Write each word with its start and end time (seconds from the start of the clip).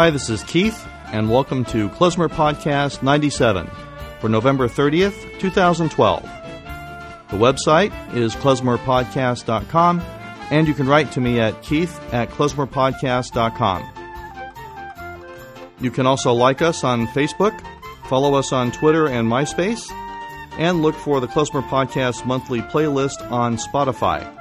Hi, 0.00 0.08
this 0.08 0.30
is 0.30 0.42
Keith, 0.44 0.88
and 1.12 1.30
welcome 1.30 1.62
to 1.66 1.90
Klezmer 1.90 2.30
Podcast 2.30 3.02
97 3.02 3.68
for 4.18 4.30
November 4.30 4.66
30th, 4.66 5.38
2012. 5.38 6.22
The 6.22 7.36
website 7.36 7.92
is 8.14 8.34
klezmerpodcast.com, 8.36 10.00
and 10.50 10.66
you 10.66 10.72
can 10.72 10.88
write 10.88 11.12
to 11.12 11.20
me 11.20 11.38
at 11.38 11.62
keith 11.62 12.00
at 12.14 12.30
klezmerpodcast.com. 12.30 13.92
You 15.82 15.90
can 15.90 16.06
also 16.06 16.32
like 16.32 16.62
us 16.62 16.82
on 16.82 17.06
Facebook, 17.08 17.62
follow 18.06 18.36
us 18.36 18.54
on 18.54 18.72
Twitter 18.72 19.06
and 19.06 19.28
MySpace, 19.28 19.92
and 20.52 20.80
look 20.80 20.94
for 20.94 21.20
the 21.20 21.28
Klezmer 21.28 21.62
Podcast 21.68 22.24
monthly 22.24 22.62
playlist 22.62 23.30
on 23.30 23.58
Spotify. 23.58 24.39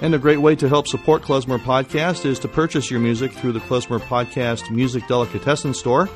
And 0.00 0.14
a 0.14 0.18
great 0.18 0.40
way 0.40 0.54
to 0.56 0.68
help 0.68 0.86
support 0.86 1.22
Klezmer 1.22 1.58
Podcast 1.58 2.26
is 2.26 2.38
to 2.40 2.48
purchase 2.48 2.90
your 2.90 3.00
music 3.00 3.32
through 3.32 3.52
the 3.52 3.60
Klezmer 3.60 3.98
Podcast 3.98 4.70
Music 4.70 5.06
Delicatessen 5.08 5.72
store. 5.72 6.08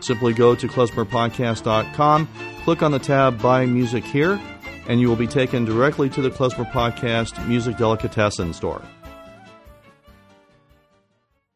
Simply 0.00 0.34
go 0.34 0.54
to 0.54 0.68
klezmerpodcast.com, 0.68 2.28
click 2.62 2.82
on 2.82 2.92
the 2.92 2.98
tab 2.98 3.40
Buy 3.40 3.64
Music 3.64 4.04
Here, 4.04 4.38
and 4.86 5.00
you 5.00 5.08
will 5.08 5.16
be 5.16 5.26
taken 5.26 5.64
directly 5.64 6.10
to 6.10 6.20
the 6.20 6.30
Klezmer 6.30 6.70
Podcast 6.70 7.46
Music 7.48 7.78
Delicatessen 7.78 8.52
store. 8.52 8.82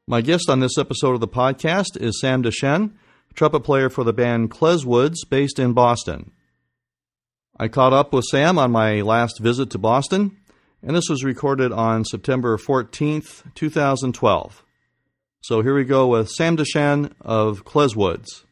My 0.07 0.23
guest 0.23 0.49
on 0.49 0.61
this 0.61 0.79
episode 0.79 1.13
of 1.13 1.21
the 1.21 1.29
podcast 1.29 2.01
is 2.01 2.19
Sam 2.21 2.43
Dechenne, 2.43 2.95
trumpet 3.35 3.61
player 3.61 3.91
for 3.91 4.03
the 4.03 4.15
band 4.15 4.51
Klezwoods 4.51 5.19
based 5.29 5.59
in 5.59 5.75
Boston. 5.75 6.33
I 7.59 7.69
caught 7.69 7.93
up 7.93 8.15
with 8.15 8.25
Sam 8.25 8.59
on 8.59 8.73
my 8.73 9.03
last 9.03 9.39
visit 9.41 9.69
to 9.71 9.79
Boston 9.79 10.40
and 10.83 10.97
this 10.97 11.09
was 11.09 11.25
recorded 11.25 11.73
on 11.73 12.05
September 12.05 12.57
14th, 12.57 13.55
2012. 13.55 14.65
So 15.43 15.63
here 15.63 15.75
we 15.75 15.85
go 15.85 16.07
with 16.07 16.31
Sam 16.31 16.57
Dechenne 16.57 17.13
of 17.21 17.65
Klezwoods. 17.65 18.45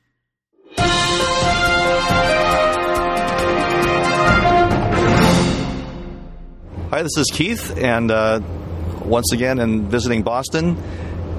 Hi, 6.91 7.03
this 7.03 7.17
is 7.19 7.31
Keith, 7.33 7.77
and 7.77 8.11
uh, 8.11 8.41
once 9.05 9.33
again 9.33 9.59
in 9.59 9.89
visiting 9.89 10.23
Boston. 10.23 10.77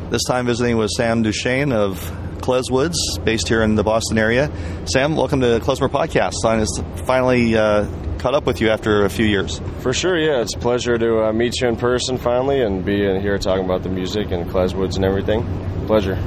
This 0.09 0.23
time 0.23 0.45
visiting 0.45 0.77
with 0.77 0.89
Sam 0.91 1.23
Dechenne 1.23 1.73
of 1.73 1.99
Klezwoods, 2.37 2.95
based 3.23 3.47
here 3.47 3.61
in 3.61 3.75
the 3.75 3.83
Boston 3.83 4.17
area. 4.17 4.51
Sam, 4.85 5.15
welcome 5.15 5.41
to 5.41 5.47
the 5.47 5.59
Klezmer 5.59 5.89
Podcast. 5.89 6.33
I 6.45 6.63
finally 7.03 7.55
uh, 7.55 7.85
caught 8.19 8.35
up 8.35 8.45
with 8.45 8.61
you 8.61 8.69
after 8.69 9.05
a 9.05 9.09
few 9.09 9.25
years. 9.25 9.61
For 9.79 9.93
sure, 9.93 10.17
yeah. 10.17 10.41
It's 10.41 10.55
a 10.55 10.59
pleasure 10.59 10.97
to 10.97 11.25
uh, 11.25 11.33
meet 11.33 11.59
you 11.61 11.67
in 11.67 11.77
person 11.77 12.17
finally 12.17 12.61
and 12.61 12.85
be 12.85 13.03
in 13.05 13.21
here 13.21 13.37
talking 13.37 13.65
about 13.65 13.83
the 13.83 13.89
music 13.89 14.31
and 14.31 14.49
Klezwoods 14.49 14.97
and 14.97 15.05
everything. 15.05 15.43
Pleasure. 15.87 16.17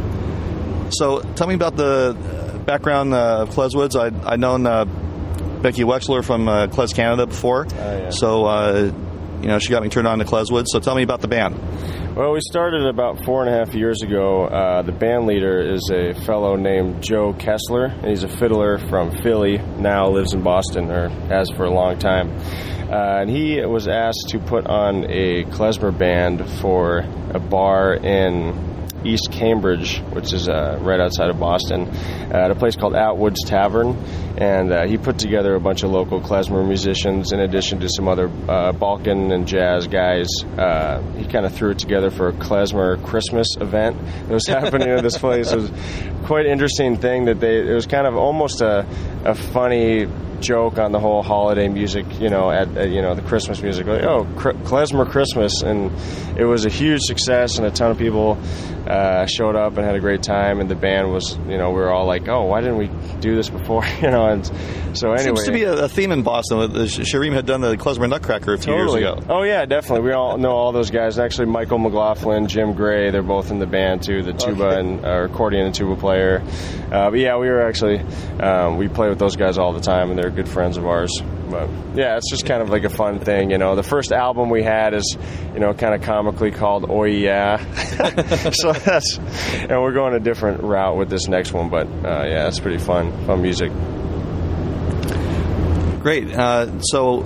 So, 0.90 1.20
tell 1.36 1.46
me 1.46 1.54
about 1.54 1.76
the 1.76 2.16
background 2.66 3.14
uh, 3.14 3.42
of 3.42 3.50
Klezwoods. 3.50 3.94
I, 3.94 4.32
I'd 4.32 4.40
known 4.40 4.66
uh, 4.66 4.84
Becky 5.62 5.82
Wexler 5.82 6.24
from 6.24 6.48
uh, 6.48 6.66
KlezKanada 6.66 7.28
before. 7.28 7.66
Oh, 7.70 7.98
yeah. 7.98 8.10
So, 8.10 8.44
uh, 8.46 8.92
you 9.42 9.48
know, 9.48 9.58
she 9.58 9.70
got 9.70 9.82
me 9.82 9.88
turned 9.88 10.06
on 10.06 10.18
to 10.20 10.24
Klezwoods. 10.24 10.66
So, 10.68 10.80
tell 10.80 10.94
me 10.94 11.02
about 11.02 11.20
the 11.20 11.28
band. 11.28 11.58
Well, 12.16 12.32
we 12.32 12.40
started 12.40 12.86
about 12.86 13.24
four 13.24 13.44
and 13.44 13.52
a 13.52 13.58
half 13.58 13.74
years 13.74 14.02
ago. 14.02 14.44
Uh, 14.44 14.82
the 14.82 14.92
band 14.92 15.26
leader 15.26 15.60
is 15.60 15.90
a 15.92 16.12
fellow 16.24 16.56
named 16.56 17.02
Joe 17.02 17.32
Kessler, 17.32 17.86
and 17.86 18.06
he's 18.06 18.22
a 18.22 18.28
fiddler 18.28 18.78
from 18.78 19.10
Philly. 19.22 19.58
Now 19.58 20.10
lives 20.10 20.34
in 20.34 20.42
Boston, 20.42 20.90
or 20.90 21.08
has 21.08 21.50
for 21.56 21.64
a 21.64 21.70
long 21.70 21.98
time. 21.98 22.30
Uh, 22.92 23.20
and 23.22 23.30
he 23.30 23.64
was 23.64 23.88
asked 23.88 24.28
to 24.28 24.38
put 24.38 24.66
on 24.66 25.10
a 25.10 25.44
klezmer 25.44 25.96
band 25.96 26.46
for 26.60 26.98
a 27.30 27.40
bar 27.40 27.94
in 27.94 28.72
East 29.04 29.30
Cambridge, 29.32 30.00
which 30.12 30.32
is 30.32 30.48
uh, 30.48 30.78
right 30.80 31.00
outside 31.00 31.30
of 31.30 31.40
Boston, 31.40 31.88
at 31.88 32.50
a 32.50 32.54
place 32.54 32.76
called 32.76 32.94
Atwood's 32.94 33.42
Tavern. 33.44 33.96
And 34.42 34.72
uh, 34.72 34.88
he 34.88 34.98
put 34.98 35.20
together 35.20 35.54
a 35.54 35.60
bunch 35.60 35.84
of 35.84 35.92
local 35.92 36.20
klezmer 36.20 36.66
musicians 36.66 37.30
in 37.30 37.38
addition 37.38 37.78
to 37.78 37.88
some 37.88 38.08
other 38.08 38.28
uh, 38.48 38.72
Balkan 38.72 39.30
and 39.30 39.46
jazz 39.46 39.86
guys. 39.86 40.26
Uh, 40.58 41.00
he 41.16 41.26
kind 41.26 41.46
of 41.46 41.54
threw 41.54 41.70
it 41.70 41.78
together 41.78 42.10
for 42.10 42.26
a 42.26 42.32
klezmer 42.32 43.00
Christmas 43.04 43.46
event 43.60 43.96
that 44.04 44.32
was 44.32 44.46
happening 44.48 44.88
at 44.88 45.04
this 45.04 45.16
place. 45.16 45.52
It 45.52 45.60
was 45.60 45.70
quite 46.24 46.46
interesting 46.46 46.96
thing 46.96 47.26
that 47.26 47.38
they, 47.38 47.60
it 47.60 47.72
was 47.72 47.86
kind 47.86 48.04
of 48.04 48.16
almost 48.16 48.62
a, 48.62 48.84
a 49.24 49.36
funny 49.36 50.08
joke 50.40 50.76
on 50.76 50.90
the 50.90 50.98
whole 50.98 51.22
holiday 51.22 51.68
music, 51.68 52.04
you 52.20 52.28
know, 52.28 52.50
at, 52.50 52.76
at 52.76 52.90
you 52.90 53.00
know 53.00 53.14
the 53.14 53.22
Christmas 53.22 53.62
music, 53.62 53.86
like 53.86 54.02
oh 54.02 54.24
klezmer 54.34 55.08
Christmas, 55.08 55.62
and 55.62 55.92
it 56.36 56.44
was 56.44 56.66
a 56.66 56.68
huge 56.68 57.00
success, 57.02 57.58
and 57.58 57.66
a 57.66 57.70
ton 57.70 57.92
of 57.92 57.98
people 57.98 58.36
uh, 58.86 59.26
showed 59.26 59.56
up 59.56 59.76
and 59.76 59.86
had 59.86 59.94
a 59.94 60.00
great 60.00 60.22
time, 60.22 60.60
and 60.60 60.68
the 60.68 60.74
band 60.74 61.10
was, 61.10 61.38
you 61.48 61.56
know, 61.56 61.70
we 61.70 61.76
were 61.76 61.92
all 61.92 62.06
like, 62.06 62.28
oh, 62.28 62.44
why 62.44 62.60
didn't 62.60 62.78
we 62.78 62.90
do 63.20 63.34
this 63.36 63.48
before, 63.48 63.84
you 64.02 64.10
know, 64.10 64.26
and 64.32 64.46
so 64.96 65.12
anyway, 65.12 65.36
seems 65.36 65.44
to 65.44 65.52
be 65.52 65.62
a, 65.64 65.84
a 65.84 65.88
theme 65.88 66.12
in 66.12 66.22
Boston. 66.22 66.58
Shirim 66.58 67.32
had 67.32 67.46
done 67.46 67.60
the 67.60 67.76
klezmer 67.76 68.08
Nutcracker 68.08 68.54
a 68.54 68.58
few 68.58 68.72
totally. 68.72 69.02
years 69.02 69.18
ago. 69.18 69.26
Oh 69.28 69.42
yeah, 69.42 69.64
definitely. 69.64 70.06
We 70.06 70.12
all 70.12 70.38
know 70.38 70.52
all 70.52 70.72
those 70.72 70.90
guys. 70.90 71.18
Actually, 71.18 71.46
Michael 71.46 71.78
McLaughlin, 71.78 72.48
Jim 72.48 72.74
Gray, 72.74 73.10
they're 73.10 73.22
both 73.22 73.50
in 73.50 73.58
the 73.58 73.66
band 73.66 74.02
too. 74.02 74.22
The 74.22 74.32
tuba 74.32 74.64
okay. 74.64 74.80
and 74.80 75.04
uh, 75.04 75.24
accordion 75.24 75.66
and 75.66 75.74
tuba 75.74 75.96
player. 75.96 76.42
Uh, 76.90 77.10
but 77.10 77.18
yeah, 77.18 77.36
we 77.38 77.48
were 77.48 77.62
actually 77.62 78.00
um, 78.40 78.76
we 78.76 78.88
play 78.88 79.08
with 79.08 79.18
those 79.18 79.36
guys 79.36 79.58
all 79.58 79.72
the 79.72 79.80
time, 79.80 80.10
and 80.10 80.18
they're 80.18 80.30
good 80.30 80.48
friends 80.48 80.76
of 80.76 80.86
ours. 80.86 81.22
But 81.52 81.68
yeah, 81.94 82.16
it's 82.16 82.30
just 82.30 82.46
kind 82.46 82.62
of 82.62 82.70
like 82.70 82.84
a 82.84 82.88
fun 82.88 83.20
thing, 83.20 83.50
you 83.50 83.58
know. 83.58 83.76
The 83.76 83.82
first 83.82 84.10
album 84.10 84.48
we 84.48 84.62
had 84.62 84.94
is, 84.94 85.16
you 85.52 85.60
know, 85.60 85.74
kind 85.74 85.94
of 85.94 86.00
comically 86.00 86.50
called 86.50 86.86
"Oh 86.88 87.04
Yeah," 87.04 87.58
so 88.52 88.72
that's, 88.72 89.18
and 89.18 89.82
we're 89.82 89.92
going 89.92 90.14
a 90.14 90.20
different 90.20 90.62
route 90.62 90.96
with 90.96 91.10
this 91.10 91.28
next 91.28 91.52
one. 91.52 91.68
But 91.68 91.86
uh, 91.88 92.24
yeah, 92.24 92.48
it's 92.48 92.58
pretty 92.58 92.78
fun, 92.78 93.26
fun 93.26 93.42
music. 93.42 93.70
Great. 96.02 96.32
Uh, 96.32 96.80
so, 96.80 97.22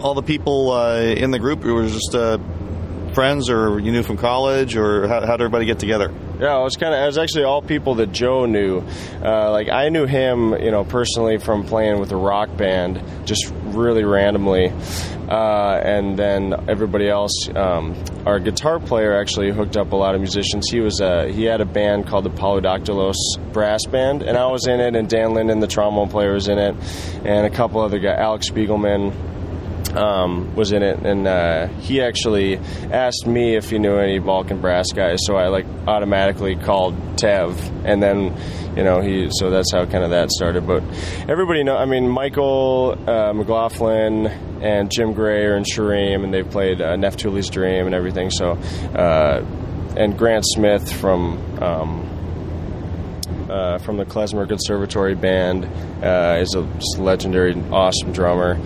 all 0.00 0.14
the 0.14 0.22
people 0.22 0.70
uh, 0.72 1.00
in 1.00 1.30
the 1.30 1.38
group 1.38 1.64
were 1.64 1.86
just 1.86 2.14
friends, 3.18 3.50
or 3.50 3.80
you 3.80 3.90
knew 3.90 4.04
from 4.04 4.16
college, 4.16 4.76
or 4.76 5.08
how, 5.08 5.18
how 5.26 5.36
did 5.36 5.40
everybody 5.40 5.64
get 5.64 5.80
together? 5.80 6.14
Yeah, 6.38 6.60
it 6.60 6.62
was 6.62 6.76
kind 6.76 6.94
of. 6.94 7.02
It 7.02 7.06
was 7.06 7.18
actually 7.18 7.42
all 7.42 7.60
people 7.60 7.96
that 7.96 8.12
Joe 8.12 8.46
knew. 8.46 8.84
Uh, 9.20 9.50
like 9.50 9.68
I 9.68 9.88
knew 9.88 10.06
him, 10.06 10.52
you 10.52 10.70
know, 10.70 10.84
personally 10.84 11.38
from 11.38 11.64
playing 11.64 11.98
with 11.98 12.12
a 12.12 12.16
rock 12.16 12.56
band, 12.56 13.02
just 13.26 13.52
really 13.64 14.04
randomly, 14.04 14.72
uh, 15.28 15.80
and 15.82 16.16
then 16.16 16.70
everybody 16.70 17.08
else. 17.08 17.48
Um, 17.56 17.96
our 18.24 18.38
guitar 18.38 18.78
player 18.78 19.20
actually 19.20 19.50
hooked 19.50 19.76
up 19.76 19.90
a 19.90 19.96
lot 19.96 20.14
of 20.14 20.20
musicians. 20.20 20.70
He 20.70 20.78
was 20.78 21.00
a, 21.00 21.26
he 21.26 21.42
had 21.42 21.60
a 21.60 21.66
band 21.66 22.06
called 22.06 22.24
the 22.24 22.30
Polydactylos 22.30 23.16
Brass 23.52 23.84
Band, 23.86 24.22
and 24.22 24.38
I 24.38 24.46
was 24.46 24.68
in 24.68 24.78
it, 24.78 24.94
and 24.94 25.10
Dan 25.10 25.34
Linden, 25.34 25.58
the 25.58 25.66
trombone 25.66 26.08
player, 26.08 26.34
was 26.34 26.46
in 26.46 26.58
it, 26.58 26.76
and 27.24 27.46
a 27.46 27.50
couple 27.50 27.80
other 27.80 27.98
guys, 27.98 28.16
Alex 28.16 28.48
Spiegelman 28.48 29.12
um, 29.96 30.54
was 30.54 30.72
in 30.72 30.82
it, 30.82 30.98
and 31.04 31.26
uh, 31.26 31.68
he 31.80 32.00
actually 32.00 32.56
asked 32.56 33.26
me 33.26 33.56
if 33.56 33.70
he 33.70 33.78
knew 33.78 33.96
any 33.96 34.18
Balkan 34.18 34.60
brass 34.60 34.92
guys. 34.92 35.18
So 35.22 35.36
I 35.36 35.48
like 35.48 35.66
automatically 35.86 36.56
called 36.56 36.94
Tev, 37.16 37.56
and 37.84 38.02
then 38.02 38.36
you 38.76 38.84
know 38.84 39.00
he. 39.00 39.28
So 39.30 39.50
that's 39.50 39.72
how 39.72 39.84
kind 39.86 40.04
of 40.04 40.10
that 40.10 40.30
started. 40.30 40.66
But 40.66 40.82
everybody 41.28 41.64
know. 41.64 41.76
I 41.76 41.86
mean, 41.86 42.08
Michael 42.08 42.96
uh, 43.06 43.32
McLaughlin 43.32 44.26
and 44.62 44.90
Jim 44.90 45.12
Gray 45.12 45.44
are 45.46 45.56
in 45.56 45.64
Shirim, 45.64 46.24
and 46.24 46.32
they've 46.32 46.48
played 46.48 46.80
uh, 46.80 46.96
Naftule's 46.96 47.48
Dream 47.48 47.86
and 47.86 47.94
everything. 47.94 48.30
So 48.30 48.52
uh, 48.94 49.44
and 49.96 50.16
Grant 50.16 50.44
Smith 50.46 50.92
from. 50.92 51.62
Um, 51.62 52.17
uh, 53.48 53.78
from 53.78 53.96
the 53.96 54.04
Klezmer 54.04 54.46
Conservatory 54.48 55.14
Band 55.14 55.64
uh, 56.04 56.38
is 56.40 56.54
a 56.54 56.60
legendary, 57.00 57.54
awesome 57.70 58.12
drummer. 58.12 58.58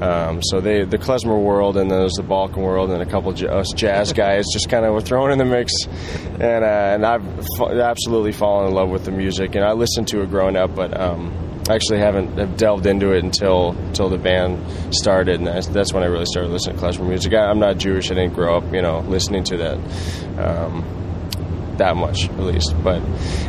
Um, 0.00 0.40
so 0.42 0.60
they, 0.60 0.84
the 0.84 0.98
klezmer 0.98 1.42
world, 1.42 1.76
and 1.76 1.90
then 1.90 1.98
there's 1.98 2.12
the 2.12 2.22
Balkan 2.22 2.62
world, 2.62 2.90
and 2.90 3.02
a 3.02 3.06
couple 3.06 3.30
of 3.30 3.42
us 3.42 3.72
jazz 3.74 4.12
guys 4.12 4.44
just 4.52 4.68
kind 4.68 4.84
of 4.84 4.94
were 4.94 5.00
thrown 5.00 5.32
in 5.32 5.38
the 5.38 5.44
mix, 5.44 5.72
and 6.38 6.64
uh, 6.64 6.94
and 6.94 7.04
I've 7.04 7.26
f- 7.60 7.72
absolutely 7.72 8.30
fallen 8.30 8.68
in 8.68 8.74
love 8.74 8.90
with 8.90 9.04
the 9.04 9.10
music, 9.10 9.56
and 9.56 9.64
I 9.64 9.72
listened 9.72 10.06
to 10.08 10.22
it 10.22 10.30
growing 10.30 10.56
up, 10.56 10.76
but 10.76 10.98
um, 10.98 11.32
I 11.68 11.74
actually 11.74 11.98
haven't 11.98 12.38
have 12.38 12.56
delved 12.56 12.86
into 12.86 13.12
it 13.12 13.24
until 13.24 13.70
until 13.70 14.08
the 14.08 14.18
band 14.18 14.94
started, 14.94 15.40
and 15.40 15.48
that's, 15.48 15.66
that's 15.66 15.92
when 15.92 16.04
I 16.04 16.06
really 16.06 16.26
started 16.26 16.50
listening 16.52 16.76
to 16.76 16.82
klezmer 16.82 17.08
music. 17.08 17.34
I, 17.34 17.50
am 17.50 17.58
not 17.58 17.78
Jewish; 17.78 18.08
I 18.12 18.14
didn't 18.14 18.34
grow 18.34 18.56
up, 18.58 18.72
you 18.72 18.82
know, 18.82 19.00
listening 19.00 19.42
to 19.44 19.56
that. 19.56 19.78
Um, 20.38 20.97
that 21.78 21.96
much 21.96 22.28
at 22.28 22.40
least. 22.40 22.74
But 22.82 23.02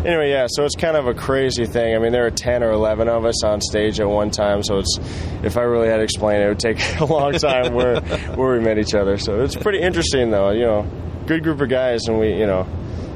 anyway, 0.05 0.29
yeah. 0.31 0.47
So 0.49 0.65
it's 0.65 0.75
kind 0.75 0.97
of 0.97 1.07
a 1.07 1.13
crazy 1.13 1.65
thing. 1.65 1.95
I 1.95 1.99
mean, 1.99 2.11
there 2.11 2.25
are 2.25 2.31
ten 2.31 2.63
or 2.63 2.71
eleven 2.71 3.07
of 3.07 3.25
us 3.25 3.43
on 3.43 3.61
stage 3.61 3.99
at 3.99 4.07
one 4.07 4.31
time. 4.31 4.63
So 4.63 4.79
it's 4.79 4.97
if 5.43 5.57
I 5.57 5.61
really 5.61 5.87
had 5.87 5.97
to 5.97 6.03
explain 6.03 6.41
it, 6.41 6.45
it 6.45 6.49
would 6.49 6.59
take 6.59 6.79
a 6.99 7.05
long 7.05 7.33
time 7.33 7.73
where 7.73 8.01
where 8.01 8.57
we 8.57 8.63
met 8.63 8.77
each 8.77 8.95
other. 8.95 9.17
So 9.17 9.41
it's 9.41 9.55
pretty 9.55 9.81
interesting, 9.81 10.31
though. 10.31 10.51
You 10.51 10.65
know, 10.65 10.91
good 11.25 11.43
group 11.43 11.61
of 11.61 11.69
guys, 11.69 12.07
and 12.07 12.19
we, 12.19 12.33
you 12.33 12.47
know. 12.47 12.67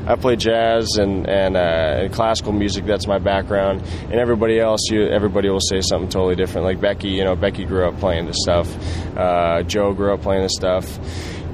I 0.05 0.17
play 0.17 0.35
jazz 0.35 0.97
and 0.97 1.29
and, 1.29 1.55
uh, 1.55 1.59
and, 2.03 2.13
classical 2.13 2.51
music. 2.51 2.85
That's 2.85 3.07
my 3.07 3.19
background. 3.19 3.83
And 4.03 4.15
everybody 4.15 4.59
else, 4.59 4.81
you 4.91 5.07
everybody 5.07 5.49
will 5.49 5.61
say 5.61 5.79
something 5.79 6.09
totally 6.09 6.35
different. 6.35 6.65
Like 6.65 6.81
Becky, 6.81 7.07
you 7.07 7.23
know, 7.23 7.37
Becky 7.37 7.63
grew 7.63 7.87
up 7.87 7.97
playing 8.01 8.25
this 8.25 8.35
stuff. 8.41 8.67
Uh, 9.15 9.63
Joe 9.63 9.93
grew 9.93 10.13
up 10.13 10.21
playing 10.21 10.43
this 10.43 10.55
stuff. 10.55 10.99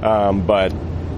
Um, 0.02 0.46
but 0.46 0.72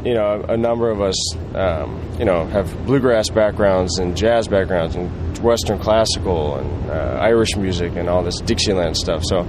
you 0.04 0.14
know, 0.14 0.44
a 0.48 0.56
number 0.56 0.90
of 0.90 1.00
us, 1.00 1.36
um, 1.54 2.00
you 2.18 2.24
know, 2.24 2.46
have 2.46 2.86
bluegrass 2.86 3.28
backgrounds 3.28 3.98
and 3.98 4.16
jazz 4.16 4.48
backgrounds 4.48 4.96
and 4.96 5.38
Western 5.38 5.78
classical 5.78 6.56
and 6.56 6.90
uh, 6.90 7.18
Irish 7.20 7.56
music 7.56 7.94
and 7.96 8.08
all 8.08 8.22
this 8.22 8.40
Dixieland 8.40 8.96
stuff. 8.96 9.22
So 9.24 9.40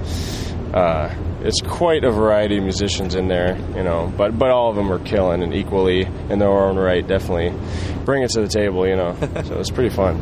uh, 0.72 1.14
it's 1.42 1.60
quite 1.60 2.04
a 2.04 2.10
variety 2.10 2.58
of 2.58 2.62
musicians 2.62 3.14
in 3.14 3.28
there, 3.28 3.56
you 3.76 3.82
know, 3.82 4.12
but 4.16 4.38
but 4.38 4.50
all 4.50 4.70
of 4.70 4.76
them 4.76 4.92
are 4.92 4.98
killing 4.98 5.42
and 5.42 5.54
equally 5.54 6.02
in 6.02 6.38
their 6.38 6.48
own 6.48 6.76
right. 6.76 7.06
Definitely 7.06 7.52
bring 8.04 8.22
it 8.22 8.30
to 8.30 8.40
the 8.40 8.48
table, 8.48 8.86
you 8.86 8.96
know. 8.96 9.14
so 9.44 9.60
it's 9.60 9.70
pretty 9.70 9.94
fun. 9.94 10.20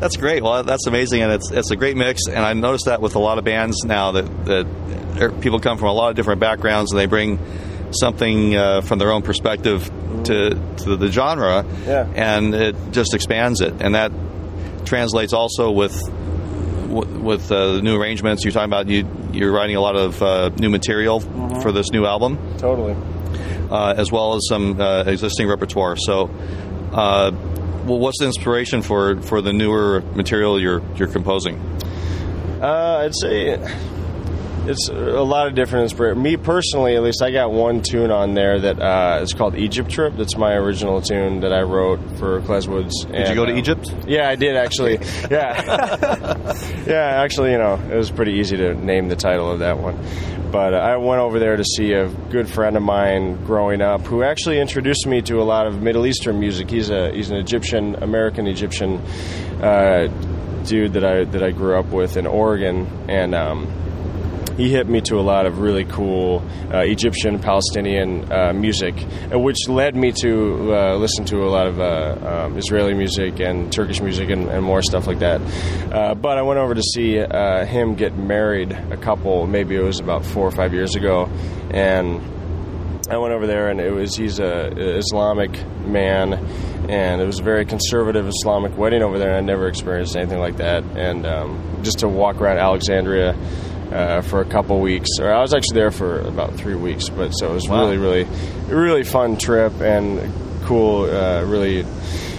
That's 0.00 0.16
great. 0.16 0.42
Well, 0.42 0.64
that's 0.64 0.86
amazing, 0.86 1.22
and 1.22 1.32
it's 1.32 1.50
it's 1.52 1.70
a 1.70 1.76
great 1.76 1.96
mix. 1.96 2.26
And 2.26 2.38
I 2.38 2.52
noticed 2.54 2.86
that 2.86 3.00
with 3.00 3.14
a 3.14 3.20
lot 3.20 3.38
of 3.38 3.44
bands 3.44 3.84
now 3.84 4.12
that 4.12 4.44
that 4.46 5.40
people 5.40 5.60
come 5.60 5.78
from 5.78 5.88
a 5.88 5.92
lot 5.92 6.10
of 6.10 6.16
different 6.16 6.40
backgrounds, 6.40 6.90
and 6.90 6.98
they 6.98 7.06
bring 7.06 7.38
something 7.94 8.54
uh, 8.56 8.80
from 8.82 8.98
their 8.98 9.10
own 9.12 9.22
perspective 9.22 9.90
to 10.24 10.50
to 10.84 10.96
the 10.96 11.08
genre, 11.10 11.64
Yeah. 11.86 12.06
and 12.14 12.54
it 12.54 12.76
just 12.92 13.14
expands 13.14 13.60
it, 13.60 13.74
and 13.80 13.94
that 13.94 14.12
translates 14.84 15.32
also 15.32 15.70
with 15.70 15.94
with 16.88 17.50
uh, 17.50 17.74
the 17.74 17.82
new 17.82 17.98
arrangements. 18.00 18.44
You're 18.44 18.52
talking 18.52 18.68
about 18.70 18.88
you 18.88 19.08
you're 19.32 19.52
writing 19.52 19.76
a 19.76 19.80
lot 19.80 19.96
of 19.96 20.22
uh, 20.22 20.50
new 20.58 20.68
material 20.70 21.20
for 21.62 21.72
this 21.72 21.90
new 21.90 22.04
album, 22.04 22.38
Totally. 22.58 22.94
uh, 23.70 23.94
as 23.96 24.12
well 24.12 24.34
as 24.34 24.42
some 24.48 24.80
uh, 24.80 25.04
existing 25.04 25.48
repertoire. 25.48 25.96
So. 25.96 26.30
Uh, 26.92 27.30
well, 27.86 27.98
what's 27.98 28.20
the 28.20 28.26
inspiration 28.26 28.80
for, 28.82 29.20
for 29.22 29.40
the 29.40 29.52
newer 29.52 30.02
material 30.14 30.60
you're 30.60 30.82
you're 30.94 31.08
composing? 31.08 31.58
Uh, 32.60 32.98
I'd 33.04 33.14
say 33.16 33.58
it's 34.66 34.88
a 34.88 34.94
lot 34.94 35.48
of 35.48 35.54
different 35.54 35.84
inspiration. 35.84 36.22
Me 36.22 36.36
personally, 36.36 36.94
at 36.94 37.02
least, 37.02 37.22
I 37.22 37.30
got 37.30 37.52
one 37.52 37.82
tune 37.82 38.10
on 38.10 38.34
there 38.34 38.60
that 38.60 38.80
uh, 38.80 39.20
is 39.22 39.32
called 39.32 39.56
Egypt 39.56 39.90
Trip. 39.90 40.14
That's 40.16 40.36
my 40.36 40.52
original 40.52 41.00
tune 41.00 41.40
that 41.40 41.52
I 41.52 41.62
wrote 41.62 42.00
for 42.18 42.40
Klezwoods. 42.42 43.10
Did 43.10 43.28
you 43.28 43.34
go 43.34 43.44
to 43.44 43.56
Egypt? 43.56 43.92
Yeah, 44.06 44.28
I 44.28 44.36
did 44.36 44.56
actually. 44.56 44.94
yeah, 45.30 46.54
yeah. 46.86 47.22
Actually, 47.22 47.52
you 47.52 47.58
know, 47.58 47.74
it 47.74 47.96
was 47.96 48.10
pretty 48.10 48.34
easy 48.34 48.56
to 48.56 48.74
name 48.74 49.08
the 49.08 49.16
title 49.16 49.50
of 49.50 49.60
that 49.60 49.78
one. 49.78 49.98
But 50.52 50.74
uh, 50.74 50.78
I 50.78 50.96
went 50.96 51.20
over 51.20 51.38
there 51.38 51.56
to 51.56 51.64
see 51.64 51.92
a 51.92 52.08
good 52.08 52.48
friend 52.48 52.76
of 52.76 52.82
mine 52.82 53.44
growing 53.44 53.80
up, 53.80 54.02
who 54.02 54.22
actually 54.22 54.60
introduced 54.60 55.06
me 55.06 55.22
to 55.22 55.40
a 55.40 55.44
lot 55.44 55.66
of 55.66 55.80
Middle 55.82 56.06
Eastern 56.06 56.38
music. 56.38 56.70
He's 56.70 56.90
a 56.90 57.10
he's 57.10 57.30
an 57.30 57.36
Egyptian 57.36 57.96
American 57.96 58.46
Egyptian 58.46 58.98
uh, 59.60 60.06
dude 60.64 60.92
that 60.92 61.04
I 61.04 61.24
that 61.24 61.42
I 61.42 61.50
grew 61.50 61.76
up 61.76 61.86
with 61.86 62.16
in 62.16 62.26
Oregon, 62.26 62.86
and. 63.08 63.34
Um, 63.34 63.78
he 64.56 64.70
hit 64.70 64.88
me 64.88 65.00
to 65.02 65.18
a 65.18 65.22
lot 65.22 65.46
of 65.46 65.60
really 65.60 65.84
cool 65.84 66.42
uh, 66.72 66.78
Egyptian 66.78 67.38
Palestinian 67.38 68.30
uh, 68.32 68.52
music, 68.52 68.94
uh, 69.32 69.38
which 69.38 69.68
led 69.68 69.96
me 69.96 70.12
to 70.12 70.74
uh, 70.74 70.96
listen 70.96 71.24
to 71.26 71.44
a 71.44 71.50
lot 71.50 71.66
of 71.66 71.80
uh, 71.80 72.44
um, 72.46 72.58
Israeli 72.58 72.94
music 72.94 73.40
and 73.40 73.72
Turkish 73.72 74.00
music 74.00 74.30
and, 74.30 74.48
and 74.48 74.64
more 74.64 74.82
stuff 74.82 75.06
like 75.06 75.20
that. 75.20 75.40
Uh, 75.92 76.14
but 76.14 76.38
I 76.38 76.42
went 76.42 76.58
over 76.58 76.74
to 76.74 76.82
see 76.82 77.16
him 77.16 77.94
get 77.94 78.16
married 78.16 78.72
a 78.72 78.96
couple, 78.96 79.46
maybe 79.46 79.76
it 79.76 79.82
was 79.82 80.00
about 80.00 80.24
four 80.24 80.46
or 80.46 80.50
five 80.50 80.72
years 80.72 80.94
ago, 80.94 81.28
and 81.70 82.20
I 83.10 83.18
went 83.18 83.34
over 83.34 83.46
there 83.46 83.68
and 83.68 83.80
it 83.80 83.90
was 83.90 84.16
he's 84.16 84.38
a 84.38 84.68
Islamic 84.96 85.50
man 85.84 86.34
and 86.88 87.20
it 87.20 87.26
was 87.26 87.40
a 87.40 87.42
very 87.42 87.64
conservative 87.64 88.26
Islamic 88.26 88.76
wedding 88.76 89.02
over 89.02 89.18
there. 89.18 89.28
And 89.30 89.36
I 89.36 89.40
never 89.40 89.68
experienced 89.68 90.16
anything 90.16 90.38
like 90.38 90.56
that. 90.56 90.82
And 90.96 91.26
um, 91.26 91.80
just 91.82 92.00
to 92.00 92.08
walk 92.08 92.40
around 92.40 92.58
Alexandria 92.58 93.36
uh, 93.92 94.22
for 94.22 94.40
a 94.40 94.44
couple 94.44 94.80
weeks 94.80 95.08
or 95.20 95.32
I 95.32 95.40
was 95.40 95.52
actually 95.54 95.74
there 95.80 95.90
for 95.90 96.20
about 96.20 96.54
three 96.54 96.74
weeks 96.74 97.08
but 97.08 97.30
so 97.32 97.50
it 97.50 97.54
was 97.54 97.68
Wow. 97.68 97.80
really 97.90 97.98
really 97.98 98.26
really 98.68 99.04
fun 99.04 99.36
trip 99.36 99.80
and 99.80 100.32
cool 100.64 101.04
uh, 101.04 101.42
really 101.44 101.84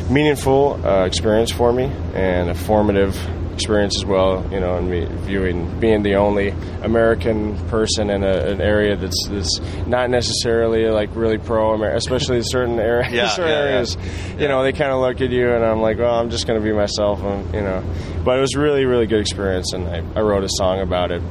meaningful 0.09 0.79
uh, 0.85 1.05
experience 1.05 1.51
for 1.51 1.71
me 1.71 1.85
and 2.13 2.50
a 2.50 2.53
formative 2.55 3.15
experience 3.53 3.95
as 3.97 4.05
well. 4.05 4.47
You 4.51 4.59
know, 4.59 4.77
and 4.77 4.89
me 4.89 5.05
viewing 5.25 5.79
being 5.79 6.03
the 6.03 6.15
only 6.15 6.50
American 6.81 7.57
person 7.67 8.09
in 8.09 8.23
a, 8.23 8.31
an 8.31 8.61
area 8.61 8.95
that's 8.95 9.27
that's 9.29 9.59
not 9.88 10.09
necessarily 10.09 10.85
like 10.89 11.15
really 11.15 11.38
pro 11.38 11.73
American, 11.73 11.97
especially 11.97 12.41
certain 12.44 12.79
areas. 12.79 13.13
Yeah, 13.13 13.27
certain 13.29 13.51
yeah, 13.51 13.63
yeah. 13.63 13.69
areas, 13.71 13.97
you 14.39 14.47
know, 14.47 14.63
they 14.63 14.71
kind 14.71 14.91
of 14.91 15.00
look 15.00 15.21
at 15.21 15.29
you, 15.29 15.51
and 15.51 15.63
I'm 15.63 15.81
like, 15.81 15.97
well, 15.97 16.15
I'm 16.15 16.29
just 16.29 16.47
going 16.47 16.59
to 16.59 16.63
be 16.63 16.73
myself, 16.73 17.21
and, 17.21 17.53
you 17.53 17.61
know. 17.61 17.83
But 18.23 18.38
it 18.38 18.41
was 18.41 18.55
really 18.55 18.85
really 18.85 19.05
good 19.05 19.19
experience, 19.21 19.73
and 19.73 19.88
I, 19.88 20.03
I 20.15 20.21
wrote 20.21 20.44
a 20.44 20.50
song 20.50 20.79
about 20.79 21.11
it, 21.11 21.21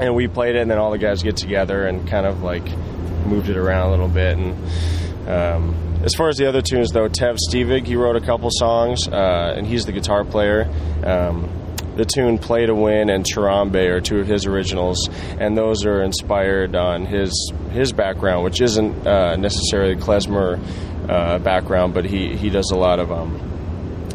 and 0.00 0.14
we 0.14 0.26
played 0.26 0.56
it, 0.56 0.60
and 0.62 0.70
then 0.70 0.78
all 0.78 0.90
the 0.90 0.98
guys 0.98 1.22
get 1.22 1.36
together 1.36 1.86
and 1.86 2.08
kind 2.08 2.26
of 2.26 2.42
like 2.42 2.66
moved 3.26 3.48
it 3.48 3.56
around 3.56 3.88
a 3.88 3.90
little 3.90 4.08
bit, 4.08 4.36
and. 4.36 4.56
Um, 5.26 5.74
as 6.04 6.14
far 6.14 6.28
as 6.28 6.36
the 6.36 6.48
other 6.48 6.62
tunes, 6.62 6.92
though, 6.92 7.08
Tev 7.08 7.36
Stevig, 7.50 7.86
he 7.86 7.96
wrote 7.96 8.16
a 8.16 8.20
couple 8.20 8.48
songs, 8.52 9.08
uh, 9.08 9.54
and 9.56 9.66
he's 9.66 9.84
the 9.84 9.92
guitar 9.92 10.24
player. 10.24 10.70
Um, 11.04 11.50
the 11.96 12.04
tune 12.04 12.38
"Play 12.38 12.66
to 12.66 12.74
Win" 12.74 13.10
and 13.10 13.24
"Charambe" 13.24 13.90
are 13.90 14.00
two 14.00 14.20
of 14.20 14.26
his 14.26 14.46
originals, 14.46 15.08
and 15.40 15.56
those 15.56 15.84
are 15.84 16.02
inspired 16.02 16.76
on 16.76 17.06
his 17.06 17.52
his 17.70 17.92
background, 17.92 18.44
which 18.44 18.60
isn't 18.60 19.06
uh, 19.06 19.36
necessarily 19.36 19.96
klezmer 19.96 20.60
uh, 21.08 21.38
background, 21.38 21.94
but 21.94 22.04
he 22.04 22.36
he 22.36 22.50
does 22.50 22.70
a 22.70 22.76
lot 22.76 23.00
of 23.00 23.10
um, 23.10 23.40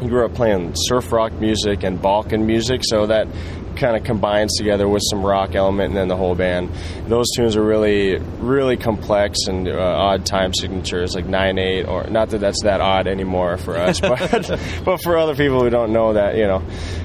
he 0.02 0.08
grew 0.08 0.26
up 0.26 0.34
playing 0.34 0.74
surf 0.76 1.12
rock 1.12 1.34
music 1.34 1.84
and 1.84 2.02
Balkan 2.02 2.46
music, 2.46 2.82
so 2.84 3.08
that 3.08 3.28
kind 3.76 3.96
of 3.96 4.04
combines 4.04 4.56
together 4.58 4.88
with 4.88 5.02
some 5.10 5.26
rock 5.26 5.56
element 5.56 5.90
and 5.90 5.98
then 5.98 6.08
the 6.08 6.16
whole 6.18 6.36
band. 6.36 6.70
Those 7.08 7.28
tunes 7.36 7.56
are 7.56 7.64
really, 7.64 8.18
really 8.40 8.78
complex 8.78 9.40
and 9.48 9.68
uh, 9.68 9.74
odd 9.80 10.26
time 10.26 10.54
signatures, 10.54 11.16
like 11.16 11.26
nine 11.26 11.58
eight, 11.58 11.86
or 11.86 12.06
not 12.06 12.30
that 12.30 12.40
that's 12.40 12.64
that 12.64 12.82
odd 12.82 13.08
anymore 13.08 13.58
for 13.58 13.78
us, 13.78 14.00
but 14.02 14.60
but 14.86 15.02
for 15.04 15.18
other 15.18 15.36
people 15.36 15.62
who 15.62 15.70
don't 15.70 15.92
know 15.94 16.14
that, 16.14 16.36
you 16.38 16.48
know. 16.48 16.64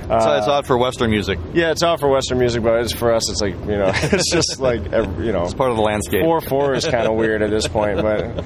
Uh, 0.08 0.20
So 0.20 0.36
it's 0.36 0.46
odd 0.46 0.66
for 0.66 0.78
Western 0.78 1.10
music. 1.10 1.38
yeah, 1.52 1.72
it's 1.72 1.82
odd 1.82 1.98
for 1.98 2.08
Western 2.08 2.38
music, 2.38 2.62
but 2.62 2.80
it's 2.80 2.94
for 2.94 3.12
us. 3.12 3.28
It's 3.30 3.40
like 3.40 3.54
you 3.60 3.76
know, 3.76 3.90
it's 3.94 4.30
just 4.32 4.60
like 4.60 4.84
you 4.84 5.32
know, 5.32 5.44
It's 5.44 5.54
part 5.54 5.70
of 5.70 5.76
the 5.76 5.82
landscape. 5.82 6.22
Four 6.22 6.40
four 6.40 6.74
is 6.74 6.84
kind 6.86 7.06
of 7.08 7.14
weird 7.14 7.42
at 7.42 7.50
this 7.50 7.66
point, 7.66 8.00
but 8.02 8.44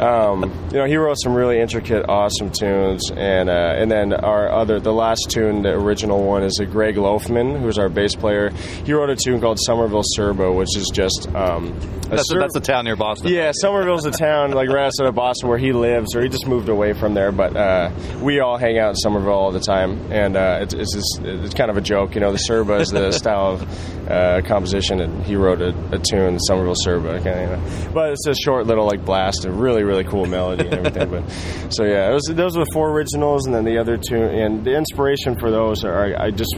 um, 0.00 0.42
you 0.70 0.78
know 0.78 0.84
he 0.84 0.96
wrote 0.96 1.16
some 1.22 1.34
really 1.34 1.58
intricate, 1.60 2.06
awesome 2.08 2.50
tunes, 2.50 3.10
and 3.10 3.48
uh, 3.48 3.52
and 3.78 3.90
then 3.90 4.12
our 4.12 4.50
other 4.50 4.80
the 4.80 4.92
last 4.92 5.28
tune, 5.30 5.62
the 5.62 5.70
original 5.70 6.22
one, 6.22 6.42
is 6.42 6.58
a 6.60 6.66
Greg 6.66 6.96
Loughman, 6.96 7.57
who's 7.60 7.78
our 7.78 7.88
bass 7.88 8.14
player. 8.14 8.50
He 8.84 8.92
wrote 8.92 9.10
a 9.10 9.16
tune 9.16 9.40
called 9.40 9.58
Somerville 9.60 10.02
Serbo, 10.04 10.52
which 10.56 10.76
is 10.76 10.90
just 10.92 11.28
um, 11.34 11.78
That's, 12.08 12.28
Serb- 12.28 12.40
that's 12.40 12.56
a 12.56 12.60
town 12.60 12.84
near 12.84 12.96
Boston. 12.96 13.32
yeah, 13.32 13.52
Somerville's 13.54 14.04
a 14.06 14.10
town 14.10 14.52
like 14.52 14.68
right 14.68 14.86
outside 14.86 15.06
of 15.06 15.14
Boston 15.14 15.48
where 15.48 15.58
he 15.58 15.72
lives, 15.72 16.14
or 16.14 16.22
he 16.22 16.28
just 16.28 16.46
moved 16.46 16.68
away 16.68 16.92
from 16.92 17.14
there. 17.14 17.32
But 17.32 17.56
uh, 17.56 17.90
we 18.22 18.40
all 18.40 18.56
hang 18.56 18.78
out 18.78 18.90
in 18.90 18.94
Somerville 18.96 19.32
all 19.32 19.52
the 19.52 19.60
time, 19.60 20.10
and 20.12 20.36
uh, 20.36 20.60
it's 20.62 20.74
it's, 20.74 20.94
just, 20.94 21.20
it's 21.22 21.54
kind 21.54 21.70
of 21.70 21.76
a 21.76 21.80
joke, 21.80 22.14
you 22.14 22.20
know. 22.20 22.32
The 22.32 22.38
Serbo 22.38 22.78
is 22.78 22.88
the 22.88 23.12
style 23.18 23.52
of 23.54 24.08
uh, 24.10 24.40
composition, 24.46 25.00
and 25.00 25.24
he 25.24 25.36
wrote 25.36 25.60
a, 25.60 25.74
a 25.92 25.98
tune, 25.98 26.38
Somerville 26.40 26.74
Serbo, 26.76 27.22
kind 27.22 27.28
of, 27.28 27.40
you 27.50 27.56
know. 27.56 27.92
But 27.92 28.12
it's 28.12 28.26
a 28.26 28.34
short 28.34 28.66
little 28.66 28.86
like 28.86 29.04
blast, 29.04 29.44
a 29.44 29.50
really 29.50 29.84
really 29.84 30.04
cool 30.04 30.26
melody 30.26 30.66
and 30.66 30.86
everything. 30.86 31.10
but 31.10 31.28
so 31.72 31.84
yeah, 31.84 32.10
it 32.10 32.14
was, 32.14 32.24
those 32.32 32.56
were 32.56 32.64
the 32.64 32.70
four 32.72 32.90
originals, 32.90 33.46
and 33.46 33.54
then 33.54 33.64
the 33.64 33.78
other 33.78 33.96
two, 33.96 34.16
and 34.22 34.64
the 34.64 34.74
inspiration 34.76 35.38
for 35.38 35.50
those 35.50 35.84
are 35.84 36.16
I 36.18 36.30
just 36.30 36.56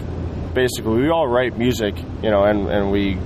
basically 0.55 1.03
we 1.03 1.11
all 1.11 1.27
write 1.27 1.57
music, 1.57 1.97
you 2.23 2.31
know, 2.31 2.45
and 2.45 2.69
and 2.69 2.91
we 2.91 3.17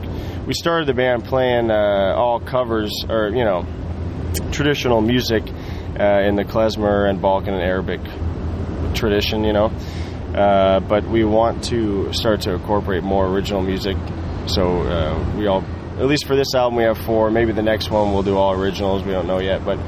we 0.46 0.54
started 0.54 0.86
the 0.86 0.94
band 0.94 1.24
playing 1.24 1.70
uh, 1.70 2.14
all 2.16 2.40
covers 2.40 2.92
or 3.08 3.28
you 3.28 3.44
know 3.44 3.66
traditional 4.52 5.00
music 5.00 5.42
uh, 5.98 6.20
in 6.20 6.36
the 6.36 6.44
klezmer 6.44 7.08
and 7.08 7.20
Balkan 7.20 7.54
and 7.54 7.62
Arabic 7.62 8.00
tradition, 8.94 9.44
you 9.44 9.52
know. 9.52 9.66
Uh, 10.34 10.80
but 10.80 11.04
we 11.08 11.24
want 11.24 11.64
to 11.64 12.12
start 12.12 12.42
to 12.42 12.52
incorporate 12.52 13.02
more 13.04 13.26
original 13.26 13.62
music. 13.62 13.96
So 14.46 14.82
uh, 14.82 15.36
we 15.38 15.46
all, 15.46 15.62
at 15.98 16.06
least 16.06 16.26
for 16.26 16.34
this 16.34 16.54
album, 16.54 16.76
we 16.76 16.82
have 16.82 16.98
four. 16.98 17.30
Maybe 17.30 17.52
the 17.52 17.62
next 17.62 17.90
one 17.90 18.12
we'll 18.12 18.24
do 18.24 18.36
all 18.36 18.52
originals. 18.52 19.04
We 19.04 19.12
don't 19.12 19.26
know 19.26 19.40
yet, 19.40 19.64
but. 19.64 19.78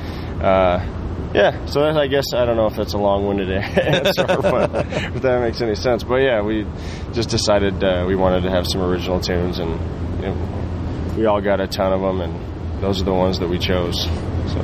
Yeah, 1.36 1.66
so 1.66 1.82
that, 1.82 1.98
I 1.98 2.06
guess 2.06 2.32
I 2.32 2.46
don't 2.46 2.56
know 2.56 2.64
if 2.64 2.76
that's 2.76 2.94
a 2.94 2.98
long-winded 2.98 3.50
answer, 3.52 4.24
but 4.26 4.70
if 4.74 5.20
that 5.20 5.42
makes 5.42 5.60
any 5.60 5.74
sense. 5.74 6.02
But 6.02 6.22
yeah, 6.22 6.40
we 6.40 6.66
just 7.12 7.28
decided 7.28 7.84
uh, 7.84 8.06
we 8.08 8.16
wanted 8.16 8.44
to 8.44 8.50
have 8.50 8.66
some 8.66 8.80
original 8.80 9.20
tunes, 9.20 9.58
and 9.58 9.72
you 10.18 10.28
know, 10.28 11.14
we 11.14 11.26
all 11.26 11.42
got 11.42 11.60
a 11.60 11.66
ton 11.66 11.92
of 11.92 12.00
them, 12.00 12.22
and 12.22 12.82
those 12.82 13.02
are 13.02 13.04
the 13.04 13.12
ones 13.12 13.38
that 13.40 13.48
we 13.48 13.58
chose. 13.58 14.04
So 14.04 14.60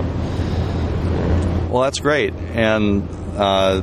Well, 1.70 1.82
that's 1.82 2.00
great, 2.00 2.32
and 2.32 3.06
uh, 3.36 3.82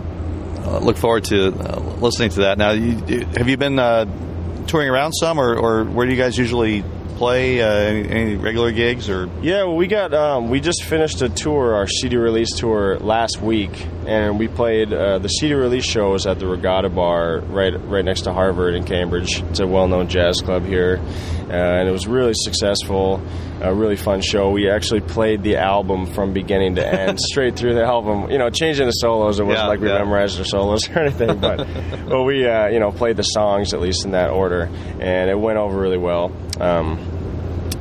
uh, 0.65 0.79
look 0.79 0.97
forward 0.97 1.25
to 1.25 1.49
uh, 1.49 1.79
listening 1.99 2.31
to 2.31 2.41
that. 2.41 2.57
Now, 2.57 2.71
you, 2.71 2.95
have 3.37 3.47
you 3.47 3.57
been 3.57 3.77
uh, 3.77 4.65
touring 4.65 4.89
around 4.89 5.13
some, 5.13 5.39
or, 5.39 5.55
or 5.55 5.83
where 5.85 6.07
do 6.07 6.11
you 6.11 6.17
guys 6.17 6.35
usually 6.35 6.83
play? 7.19 7.61
Uh, 7.61 7.67
any, 7.67 8.09
any 8.09 8.35
regular 8.35 8.71
gigs, 8.71 9.09
or 9.09 9.29
yeah, 9.41 9.63
well, 9.63 9.75
we 9.75 9.85
got 9.87 10.13
um, 10.13 10.49
we 10.49 10.59
just 10.59 10.83
finished 10.83 11.21
a 11.21 11.29
tour, 11.29 11.75
our 11.75 11.85
CD 11.85 12.15
release 12.15 12.53
tour 12.55 12.97
last 12.97 13.41
week, 13.41 13.71
and 14.09 14.39
we 14.39 14.47
played 14.47 14.91
uh, 14.91 15.19
the 15.19 15.27
CD 15.27 15.53
release 15.53 15.85
shows 15.85 16.25
at 16.25 16.39
the 16.39 16.47
Regatta 16.47 16.89
Bar 16.89 17.39
right 17.41 17.73
right 17.87 18.03
next 18.03 18.21
to 18.21 18.33
Harvard 18.33 18.75
in 18.75 18.83
Cambridge. 18.83 19.41
It's 19.43 19.59
a 19.59 19.67
well-known 19.67 20.07
jazz 20.09 20.41
club 20.41 20.65
here, 20.65 20.99
uh, 21.47 21.51
and 21.53 21.87
it 21.87 21.91
was 21.91 22.07
really 22.07 22.33
successful. 22.35 23.21
A 23.61 23.73
really 23.73 23.97
fun 23.97 24.21
show. 24.21 24.51
We 24.51 24.69
actually 24.69 25.01
played 25.01 25.43
the 25.43 25.57
album 25.57 26.05
from 26.13 26.31
beginning 26.31 26.75
to 26.75 26.87
end, 26.87 27.19
straight 27.31 27.57
through 27.57 27.73
the 27.73 27.83
album. 27.83 28.31
You 28.31 28.37
know, 28.37 28.49
changing 28.49 28.85
the 28.85 28.91
solos. 28.93 29.39
It 29.39 29.43
wasn't 29.43 29.63
Yeah, 29.65 29.67
like 29.67 29.79
we 29.81 29.89
yeah. 29.89 29.97
memorized 29.97 30.37
the 30.39 30.45
solos 30.45 30.89
or 30.89 30.99
anything, 30.99 31.39
but 31.39 31.57
but 32.09 32.23
we 32.23 32.47
uh, 32.47 32.67
you 32.67 32.79
know 32.79 32.91
played 32.91 33.17
the 33.17 33.23
songs 33.23 33.73
at 33.73 33.81
least 33.81 34.05
in 34.05 34.11
that 34.11 34.29
order, 34.29 34.69
and 34.99 35.29
it 35.29 35.37
went 35.39 35.57
over 35.57 35.77
really 35.77 35.97
well. 35.97 36.31
Um, 36.59 36.97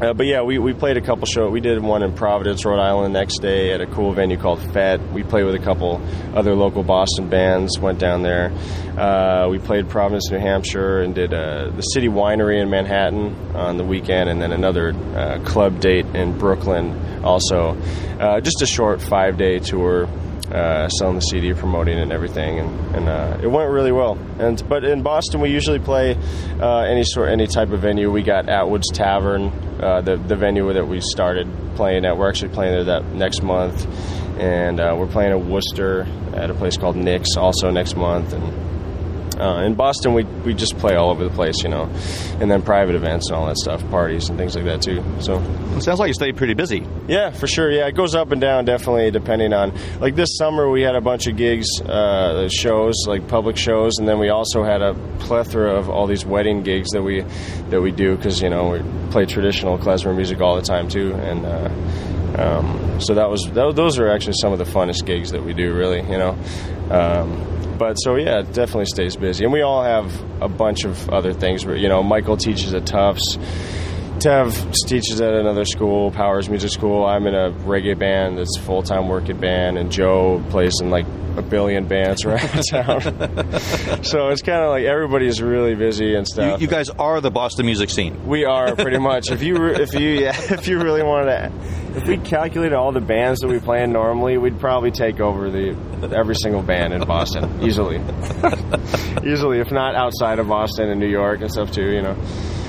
uh, 0.00 0.12
but 0.12 0.26
yeah, 0.26 0.42
we, 0.42 0.58
we 0.58 0.72
played 0.72 0.96
a 0.96 1.00
couple 1.00 1.26
shows. 1.26 1.50
We 1.50 1.60
did 1.60 1.82
one 1.82 2.02
in 2.02 2.14
Providence, 2.14 2.64
Rhode 2.64 2.80
Island 2.80 3.14
the 3.14 3.18
next 3.18 3.40
day 3.40 3.72
at 3.72 3.80
a 3.80 3.86
cool 3.86 4.12
venue 4.12 4.36
called 4.36 4.60
FET. 4.72 5.00
We 5.12 5.24
played 5.24 5.44
with 5.44 5.56
a 5.56 5.58
couple 5.58 6.00
other 6.34 6.54
local 6.54 6.84
Boston 6.84 7.28
bands, 7.28 7.78
went 7.80 7.98
down 7.98 8.22
there. 8.22 8.52
Uh, 8.96 9.48
we 9.48 9.58
played 9.58 9.88
Providence, 9.88 10.30
New 10.30 10.38
Hampshire, 10.38 11.00
and 11.00 11.14
did 11.14 11.34
uh, 11.34 11.70
the 11.70 11.82
City 11.82 12.08
Winery 12.08 12.62
in 12.62 12.70
Manhattan 12.70 13.34
on 13.56 13.76
the 13.76 13.84
weekend, 13.84 14.28
and 14.28 14.40
then 14.40 14.52
another 14.52 14.92
uh, 15.16 15.40
club 15.44 15.80
date 15.80 16.06
in 16.14 16.36
Brooklyn 16.38 17.24
also. 17.24 17.76
Uh, 18.20 18.40
just 18.40 18.62
a 18.62 18.66
short 18.66 19.02
five 19.02 19.36
day 19.36 19.58
tour. 19.58 20.08
Uh, 20.52 20.88
selling 20.88 21.14
the 21.14 21.20
CD, 21.20 21.52
promoting 21.52 21.98
and 21.98 22.10
everything, 22.10 22.58
and, 22.58 22.96
and 22.96 23.08
uh, 23.08 23.38
it 23.42 23.46
went 23.46 23.70
really 23.70 23.92
well. 23.92 24.16
And 24.38 24.66
but 24.66 24.82
in 24.82 25.02
Boston, 25.02 25.42
we 25.42 25.50
usually 25.50 25.78
play 25.78 26.16
uh, 26.58 26.80
any 26.80 27.04
sort, 27.04 27.28
any 27.28 27.46
type 27.46 27.70
of 27.70 27.80
venue. 27.80 28.10
We 28.10 28.22
got 28.22 28.48
Atwood's 28.48 28.90
Tavern, 28.90 29.52
uh, 29.78 30.00
the 30.00 30.16
the 30.16 30.36
venue 30.36 30.72
that 30.72 30.88
we 30.88 31.02
started 31.02 31.46
playing 31.76 32.06
at. 32.06 32.16
We're 32.16 32.30
actually 32.30 32.54
playing 32.54 32.72
there 32.72 32.84
that 32.84 33.12
next 33.12 33.42
month, 33.42 33.86
and 34.38 34.80
uh, 34.80 34.96
we're 34.98 35.06
playing 35.06 35.32
at 35.32 35.44
Worcester 35.44 36.06
at 36.32 36.48
a 36.48 36.54
place 36.54 36.78
called 36.78 36.96
Nick's 36.96 37.36
also 37.36 37.70
next 37.70 37.94
month. 37.94 38.32
And 38.32 38.77
uh, 39.40 39.62
in 39.62 39.74
Boston, 39.74 40.14
we 40.14 40.24
we 40.24 40.54
just 40.54 40.76
play 40.78 40.94
all 40.94 41.10
over 41.10 41.24
the 41.24 41.34
place, 41.34 41.62
you 41.62 41.68
know, 41.68 41.84
and 42.40 42.50
then 42.50 42.62
private 42.62 42.94
events 42.94 43.28
and 43.28 43.36
all 43.36 43.46
that 43.46 43.56
stuff, 43.56 43.88
parties 43.90 44.28
and 44.28 44.38
things 44.38 44.54
like 44.56 44.64
that 44.64 44.82
too. 44.82 45.02
So. 45.20 45.38
It 45.76 45.82
sounds 45.82 46.00
like 46.00 46.08
you 46.08 46.14
stay 46.14 46.32
pretty 46.32 46.54
busy. 46.54 46.86
Yeah, 47.06 47.30
for 47.30 47.46
sure. 47.46 47.70
Yeah, 47.70 47.86
it 47.86 47.94
goes 47.94 48.14
up 48.14 48.32
and 48.32 48.40
down 48.40 48.64
definitely 48.64 49.10
depending 49.10 49.52
on. 49.52 49.72
Like 50.00 50.16
this 50.16 50.36
summer, 50.36 50.68
we 50.68 50.82
had 50.82 50.96
a 50.96 51.00
bunch 51.00 51.26
of 51.26 51.36
gigs, 51.36 51.80
uh, 51.80 52.48
shows, 52.48 52.96
like 53.06 53.28
public 53.28 53.56
shows, 53.56 53.98
and 53.98 54.08
then 54.08 54.18
we 54.18 54.28
also 54.28 54.64
had 54.64 54.82
a 54.82 54.94
plethora 55.20 55.74
of 55.74 55.88
all 55.88 56.06
these 56.06 56.26
wedding 56.26 56.62
gigs 56.62 56.90
that 56.90 57.02
we 57.02 57.24
that 57.70 57.80
we 57.80 57.92
do 57.92 58.16
because 58.16 58.42
you 58.42 58.50
know 58.50 58.70
we 58.70 59.10
play 59.10 59.24
traditional 59.24 59.78
klezmer 59.78 60.14
music 60.14 60.40
all 60.40 60.56
the 60.56 60.62
time 60.62 60.88
too, 60.88 61.14
and. 61.14 61.46
Uh, 61.46 61.70
um, 62.38 63.00
so 63.00 63.14
that 63.14 63.28
was 63.28 63.48
tho- 63.52 63.72
those 63.72 63.98
are 63.98 64.08
actually 64.08 64.34
some 64.40 64.52
of 64.52 64.58
the 64.58 64.64
funnest 64.64 65.04
gigs 65.06 65.30
that 65.32 65.42
we 65.42 65.54
do, 65.54 65.72
really. 65.74 66.02
You 66.02 66.18
know, 66.18 66.38
um, 66.90 67.57
but 67.78 67.94
so 67.94 68.16
yeah, 68.16 68.40
it 68.40 68.52
definitely 68.52 68.86
stays 68.86 69.16
busy, 69.16 69.44
and 69.44 69.52
we 69.52 69.62
all 69.62 69.82
have 69.82 70.12
a 70.42 70.48
bunch 70.48 70.84
of 70.84 71.08
other 71.10 71.32
things. 71.32 71.64
Where, 71.64 71.76
you 71.76 71.88
know, 71.88 72.02
Michael 72.02 72.36
teaches 72.36 72.74
at 72.74 72.86
Tufts. 72.86 73.38
Tev 74.18 74.72
teaches 74.86 75.20
at 75.20 75.32
another 75.34 75.64
school, 75.64 76.10
Powers 76.10 76.48
Music 76.48 76.70
School. 76.70 77.04
I'm 77.04 77.26
in 77.26 77.34
a 77.34 77.50
reggae 77.50 77.98
band 77.98 78.38
that's 78.38 78.56
a 78.58 78.62
full 78.62 78.82
time 78.82 79.08
working 79.08 79.38
band, 79.38 79.78
and 79.78 79.90
Joe 79.92 80.42
plays 80.50 80.74
in 80.80 80.90
like 80.90 81.06
a 81.36 81.42
billion 81.42 81.86
bands 81.86 82.24
around 82.24 82.40
town. 82.70 83.00
so 84.02 84.28
it's 84.28 84.42
kind 84.42 84.62
of 84.64 84.70
like 84.70 84.84
everybody's 84.84 85.40
really 85.40 85.76
busy 85.76 86.14
and 86.16 86.26
You, 86.26 86.32
stuff. 86.32 86.60
you 86.60 86.66
guys 86.66 86.90
are 86.90 87.20
the 87.20 87.30
Boston 87.30 87.64
music 87.66 87.90
scene. 87.90 88.26
We 88.26 88.44
are 88.44 88.74
pretty 88.74 88.98
much. 88.98 89.30
If 89.30 89.42
you 89.42 89.56
re- 89.56 89.76
if 89.80 89.94
you 89.94 90.08
yeah, 90.08 90.34
if 90.36 90.66
you 90.66 90.80
really 90.80 91.02
wanted 91.04 91.26
to, 91.26 91.52
if 91.98 92.08
we 92.08 92.16
calculated 92.18 92.74
all 92.74 92.90
the 92.90 93.00
bands 93.00 93.40
that 93.40 93.48
we 93.48 93.60
play 93.60 93.82
in 93.84 93.92
normally, 93.92 94.36
we'd 94.36 94.58
probably 94.58 94.90
take 94.90 95.20
over 95.20 95.48
the 95.50 95.76
every 96.16 96.34
single 96.34 96.62
band 96.62 96.92
in 96.92 97.04
Boston 97.06 97.62
easily, 97.62 97.96
easily. 99.24 99.60
If 99.60 99.70
not 99.70 99.94
outside 99.94 100.38
of 100.40 100.48
Boston 100.48 100.88
and 100.90 100.98
New 100.98 101.08
York 101.08 101.40
and 101.40 101.50
stuff 101.52 101.70
too, 101.70 101.88
you 101.90 102.02
know. 102.02 102.16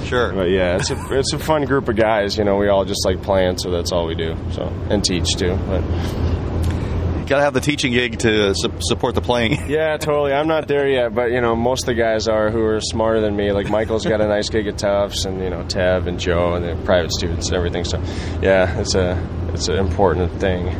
Sure. 0.10 0.34
But 0.34 0.50
yeah, 0.50 0.78
it's 0.78 0.90
a 0.90 0.98
it's 1.18 1.34
a 1.34 1.40
fun 1.40 1.66
group 1.66 1.88
of 1.88 1.96
guys. 1.96 2.38
You 2.38 2.44
know, 2.44 2.58
we 2.58 2.68
all 2.68 2.84
just 2.84 3.06
like 3.06 3.22
playing, 3.22 3.60
so 3.60 3.70
that's 3.70 3.92
all 3.92 4.08
we 4.08 4.16
do. 4.16 4.36
So 4.52 4.64
and 4.90 5.04
teach 5.04 5.36
too. 5.38 5.56
But 5.68 5.84
You 5.84 7.26
got 7.28 7.38
to 7.38 7.42
have 7.44 7.54
the 7.54 7.62
teaching 7.62 7.94
gig 7.94 8.18
to 8.20 8.54
su- 8.56 8.72
support 8.82 9.14
the 9.14 9.22
playing. 9.22 9.52
yeah, 9.70 9.98
totally. 9.98 10.34
I'm 10.34 10.48
not 10.48 10.68
there 10.68 10.88
yet, 10.90 11.14
but 11.14 11.32
you 11.32 11.42
know, 11.42 11.56
most 11.56 11.84
of 11.84 11.88
the 11.88 11.94
guys 12.02 12.28
are 12.28 12.50
who 12.50 12.64
are 12.64 12.82
smarter 12.82 13.22
than 13.22 13.36
me. 13.36 13.52
Like 13.52 13.70
Michael's 13.70 14.04
got 14.06 14.20
a 14.20 14.28
nice 14.36 14.50
gig 14.50 14.66
at 14.68 14.80
Tufts, 14.80 15.26
and 15.26 15.42
you 15.44 15.50
know, 15.52 15.64
Tev 15.64 16.08
and 16.08 16.20
Joe 16.20 16.56
and 16.56 16.66
the 16.66 16.84
private 16.86 17.12
students 17.14 17.48
and 17.48 17.56
everything. 17.56 17.84
So 17.84 18.00
yeah, 18.42 18.80
it's 18.80 18.96
a 18.96 19.16
it's 19.54 19.68
an 19.68 19.76
important 19.78 20.32
thing, 20.40 20.76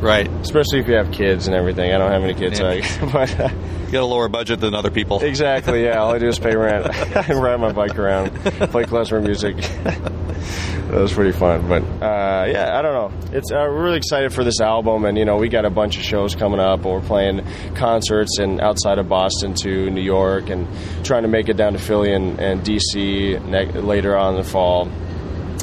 right. 0.00 0.28
especially 0.42 0.78
if 0.78 0.86
you 0.86 0.94
have 0.94 1.10
kids 1.10 1.48
and 1.48 1.56
everything. 1.56 1.92
I 1.92 1.98
don't 1.98 2.12
have 2.12 2.22
any 2.22 2.34
kids, 2.34 2.58
so 2.58 2.68
I, 2.68 2.80
but. 3.12 3.40
Uh, 3.40 3.48
You 3.90 3.94
got 3.94 4.02
a 4.02 4.06
lower 4.06 4.28
budget 4.28 4.60
than 4.60 4.72
other 4.72 4.92
people. 4.92 5.20
Exactly. 5.20 5.82
Yeah. 5.82 5.98
All 5.98 6.14
I 6.14 6.20
do 6.20 6.28
is 6.28 6.38
pay 6.38 6.54
rent 6.54 6.86
and 7.28 7.42
ride 7.42 7.58
my 7.58 7.72
bike 7.72 7.98
around, 7.98 8.30
play 8.70 8.84
klezmer 8.84 9.20
music. 9.20 9.56
that 9.82 10.92
was 10.92 11.12
pretty 11.12 11.32
fun. 11.32 11.68
But 11.68 11.82
uh, 12.00 12.46
yeah, 12.48 12.78
I 12.78 12.82
don't 12.82 12.94
know. 12.94 13.36
It's 13.36 13.50
uh, 13.50 13.56
we're 13.56 13.82
really 13.82 13.96
excited 13.96 14.32
for 14.32 14.44
this 14.44 14.60
album, 14.60 15.04
and 15.06 15.18
you 15.18 15.24
know 15.24 15.38
we 15.38 15.48
got 15.48 15.64
a 15.64 15.70
bunch 15.70 15.96
of 15.96 16.04
shows 16.04 16.36
coming 16.36 16.60
up, 16.60 16.84
we're 16.84 17.00
playing 17.00 17.44
concerts 17.74 18.38
and 18.38 18.60
outside 18.60 18.98
of 18.98 19.08
Boston 19.08 19.54
to 19.54 19.90
New 19.90 20.02
York, 20.02 20.50
and 20.50 20.68
trying 21.04 21.22
to 21.22 21.28
make 21.28 21.48
it 21.48 21.56
down 21.56 21.72
to 21.72 21.80
Philly 21.80 22.12
and, 22.14 22.38
and 22.38 22.60
DC 22.62 23.44
ne- 23.44 23.72
later 23.80 24.16
on 24.16 24.36
in 24.36 24.42
the 24.42 24.48
fall. 24.48 24.88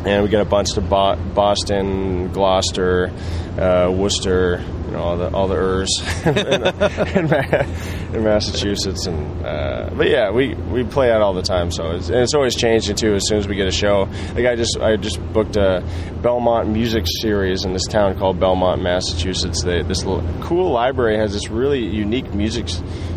And 0.05 0.21
we 0.21 0.27
got 0.27 0.41
a 0.41 0.49
bunch 0.49 0.73
to 0.73 0.81
Bo- 0.81 1.15
Boston, 1.33 2.29
Gloucester, 2.33 3.09
uh, 3.57 3.89
Worcester, 3.89 4.61
you 4.87 4.93
know, 4.93 4.99
all 4.99 5.17
the 5.17 5.29
all 5.33 5.47
the 5.47 5.55
Ers 5.55 5.89
in, 6.25 6.37
in, 6.37 6.61
Ma- 7.29 8.15
in 8.17 8.23
Massachusetts, 8.23 9.05
and 9.05 9.45
uh, 9.45 9.89
but 9.93 10.09
yeah, 10.09 10.31
we, 10.31 10.53
we 10.55 10.83
play 10.83 11.11
out 11.11 11.21
all 11.21 11.33
the 11.33 11.41
time, 11.41 11.71
so 11.71 11.91
it's, 11.91 12.07
and 12.09 12.19
it's 12.19 12.33
always 12.33 12.55
changing 12.55 12.95
too. 12.95 13.13
As 13.13 13.27
soon 13.27 13.37
as 13.37 13.47
we 13.47 13.55
get 13.55 13.67
a 13.67 13.71
show, 13.71 14.07
like 14.33 14.45
I 14.45 14.55
just 14.55 14.77
I 14.79 14.95
just 14.95 15.21
booked 15.33 15.57
a 15.57 15.83
Belmont 16.21 16.69
music 16.69 17.05
series 17.21 17.65
in 17.65 17.73
this 17.73 17.85
town 17.85 18.17
called 18.17 18.39
Belmont, 18.39 18.81
Massachusetts. 18.81 19.61
They, 19.63 19.81
this 19.83 20.03
little, 20.05 20.23
cool 20.41 20.71
library 20.71 21.17
has 21.17 21.33
this 21.33 21.49
really 21.49 21.83
unique 21.85 22.33
music 22.33 22.67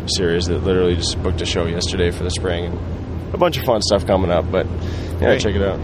series 0.07 0.45
that 0.47 0.63
literally 0.63 0.95
just 0.95 1.21
booked 1.23 1.41
a 1.41 1.45
show 1.45 1.65
yesterday 1.65 2.11
for 2.11 2.23
the 2.23 2.31
spring, 2.31 2.65
and 2.65 3.33
a 3.33 3.37
bunch 3.37 3.57
of 3.57 3.63
fun 3.63 3.81
stuff 3.81 4.05
coming 4.05 4.29
up. 4.29 4.51
But 4.51 4.65
yeah, 4.65 5.17
Great. 5.19 5.41
check 5.41 5.55
it 5.55 5.61
out. 5.61 5.79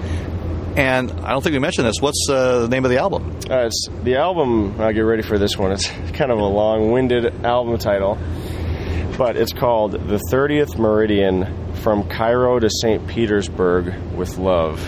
And 0.78 1.12
I 1.12 1.32
don't 1.32 1.42
think 1.44 1.54
we 1.54 1.60
mentioned 1.60 1.88
this. 1.88 1.96
What's 2.00 2.28
uh, 2.30 2.62
the 2.62 2.68
name 2.68 2.86
of 2.86 2.92
the 2.92 3.00
album? 3.00 3.36
Uh, 3.50 3.66
it's 3.66 3.88
the 4.04 4.16
album. 4.18 4.80
I'll 4.80 4.94
get 4.94 5.02
ready 5.02 5.24
for 5.24 5.40
this 5.40 5.58
one. 5.58 5.72
It's 5.72 5.88
kind 6.14 6.32
of 6.32 6.38
a 6.40 6.46
long-winded 6.46 7.44
album 7.46 7.78
title, 7.80 8.18
but 9.18 9.36
it's 9.38 9.54
called 9.54 9.94
"The 9.94 10.20
Thirtieth 10.30 10.78
Meridian: 10.78 11.74
From 11.78 12.08
Cairo 12.08 12.60
to 12.60 12.70
St. 12.70 13.08
Petersburg 13.08 13.96
with 14.14 14.38
Love." 14.38 14.86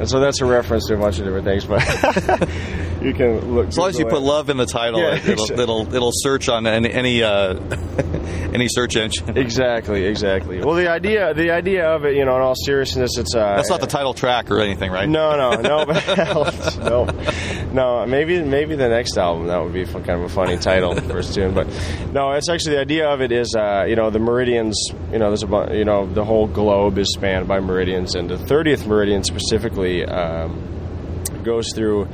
And 0.00 0.08
so 0.08 0.18
that's 0.18 0.40
a 0.40 0.46
reference 0.46 0.86
to 0.88 0.94
a 0.94 0.98
bunch 0.98 1.18
of 1.18 1.26
different 1.26 1.44
things, 1.44 1.64
but 1.66 1.82
you 3.02 3.12
can 3.12 3.54
look. 3.54 3.68
As 3.68 3.78
long 3.78 3.90
as 3.90 3.98
you 3.98 4.06
put 4.06 4.22
love 4.22 4.48
in 4.48 4.56
the 4.56 4.64
title, 4.66 4.98
Yeah, 5.00 5.14
it- 5.16 5.28
it'll, 5.28 5.60
it'll 5.60 5.94
it'll 5.94 6.10
search 6.12 6.48
on 6.48 6.66
any 6.66 6.90
any, 6.90 7.22
uh, 7.22 7.52
any 8.52 8.68
search 8.68 8.96
engine. 8.96 9.36
Exactly, 9.36 10.04
exactly. 10.04 10.60
Well, 10.60 10.74
the 10.74 10.88
idea, 10.88 11.34
the 11.34 11.50
idea 11.50 11.86
of 11.88 12.04
it, 12.04 12.16
you 12.16 12.24
know, 12.24 12.36
in 12.36 12.42
all 12.42 12.54
seriousness, 12.54 13.16
it's 13.18 13.34
uh, 13.34 13.56
That's 13.56 13.70
not 13.70 13.80
the 13.80 13.86
title 13.86 14.14
track 14.14 14.50
or 14.50 14.60
anything, 14.60 14.90
right? 14.90 15.08
No, 15.08 15.36
no, 15.36 15.60
no, 15.60 15.84
no, 16.78 17.06
no. 17.72 18.06
Maybe, 18.06 18.42
maybe 18.42 18.76
the 18.76 18.88
next 18.88 19.16
album 19.16 19.46
that 19.46 19.62
would 19.62 19.72
be 19.72 19.84
kind 19.84 20.10
of 20.10 20.22
a 20.22 20.28
funny 20.28 20.58
title 20.58 20.94
for 20.94 21.18
a 21.18 21.22
tune. 21.22 21.54
But 21.54 21.66
no, 22.12 22.32
it's 22.32 22.48
actually 22.48 22.76
the 22.76 22.80
idea 22.80 23.08
of 23.08 23.20
it 23.20 23.32
is, 23.32 23.54
uh, 23.56 23.84
you 23.88 23.96
know, 23.96 24.10
the 24.10 24.18
meridians. 24.18 24.78
You 25.12 25.18
know, 25.18 25.28
there's 25.28 25.42
a, 25.44 25.76
you 25.76 25.84
know, 25.84 26.06
the 26.06 26.24
whole 26.24 26.46
globe 26.46 26.98
is 26.98 27.12
spanned 27.12 27.48
by 27.48 27.60
meridians, 27.60 28.14
and 28.14 28.28
the 28.28 28.36
30th 28.36 28.86
meridian 28.86 29.24
specifically 29.24 30.04
um, 30.04 31.40
goes 31.42 31.72
through 31.74 32.04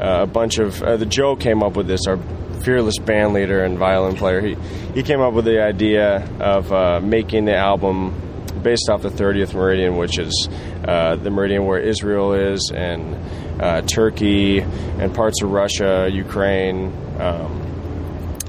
uh, 0.00 0.22
a 0.22 0.26
bunch 0.26 0.58
of. 0.58 0.82
Uh, 0.82 0.96
the 0.96 1.06
Joe 1.06 1.36
came 1.36 1.62
up 1.62 1.76
with 1.76 1.86
this. 1.86 2.06
Our 2.06 2.18
fearless 2.62 2.98
band 2.98 3.32
leader 3.32 3.64
and 3.64 3.78
violin 3.78 4.16
player. 4.16 4.40
He 4.40 4.56
he 4.94 5.02
came 5.02 5.20
up 5.20 5.34
with 5.34 5.44
the 5.44 5.62
idea 5.62 6.28
of 6.40 6.72
uh, 6.72 7.00
making 7.00 7.44
the 7.44 7.56
album 7.56 8.14
based 8.62 8.88
off 8.88 9.02
the 9.02 9.08
30th 9.08 9.54
meridian, 9.54 9.96
which 9.96 10.18
is 10.18 10.48
uh, 10.86 11.16
the 11.16 11.30
meridian 11.30 11.64
where 11.66 11.80
Israel 11.80 12.34
is, 12.34 12.70
and 12.74 13.16
uh, 13.60 13.82
Turkey, 13.82 14.60
and 14.60 15.14
parts 15.14 15.42
of 15.42 15.50
Russia, 15.50 16.08
Ukraine, 16.10 16.92
um, 17.20 17.60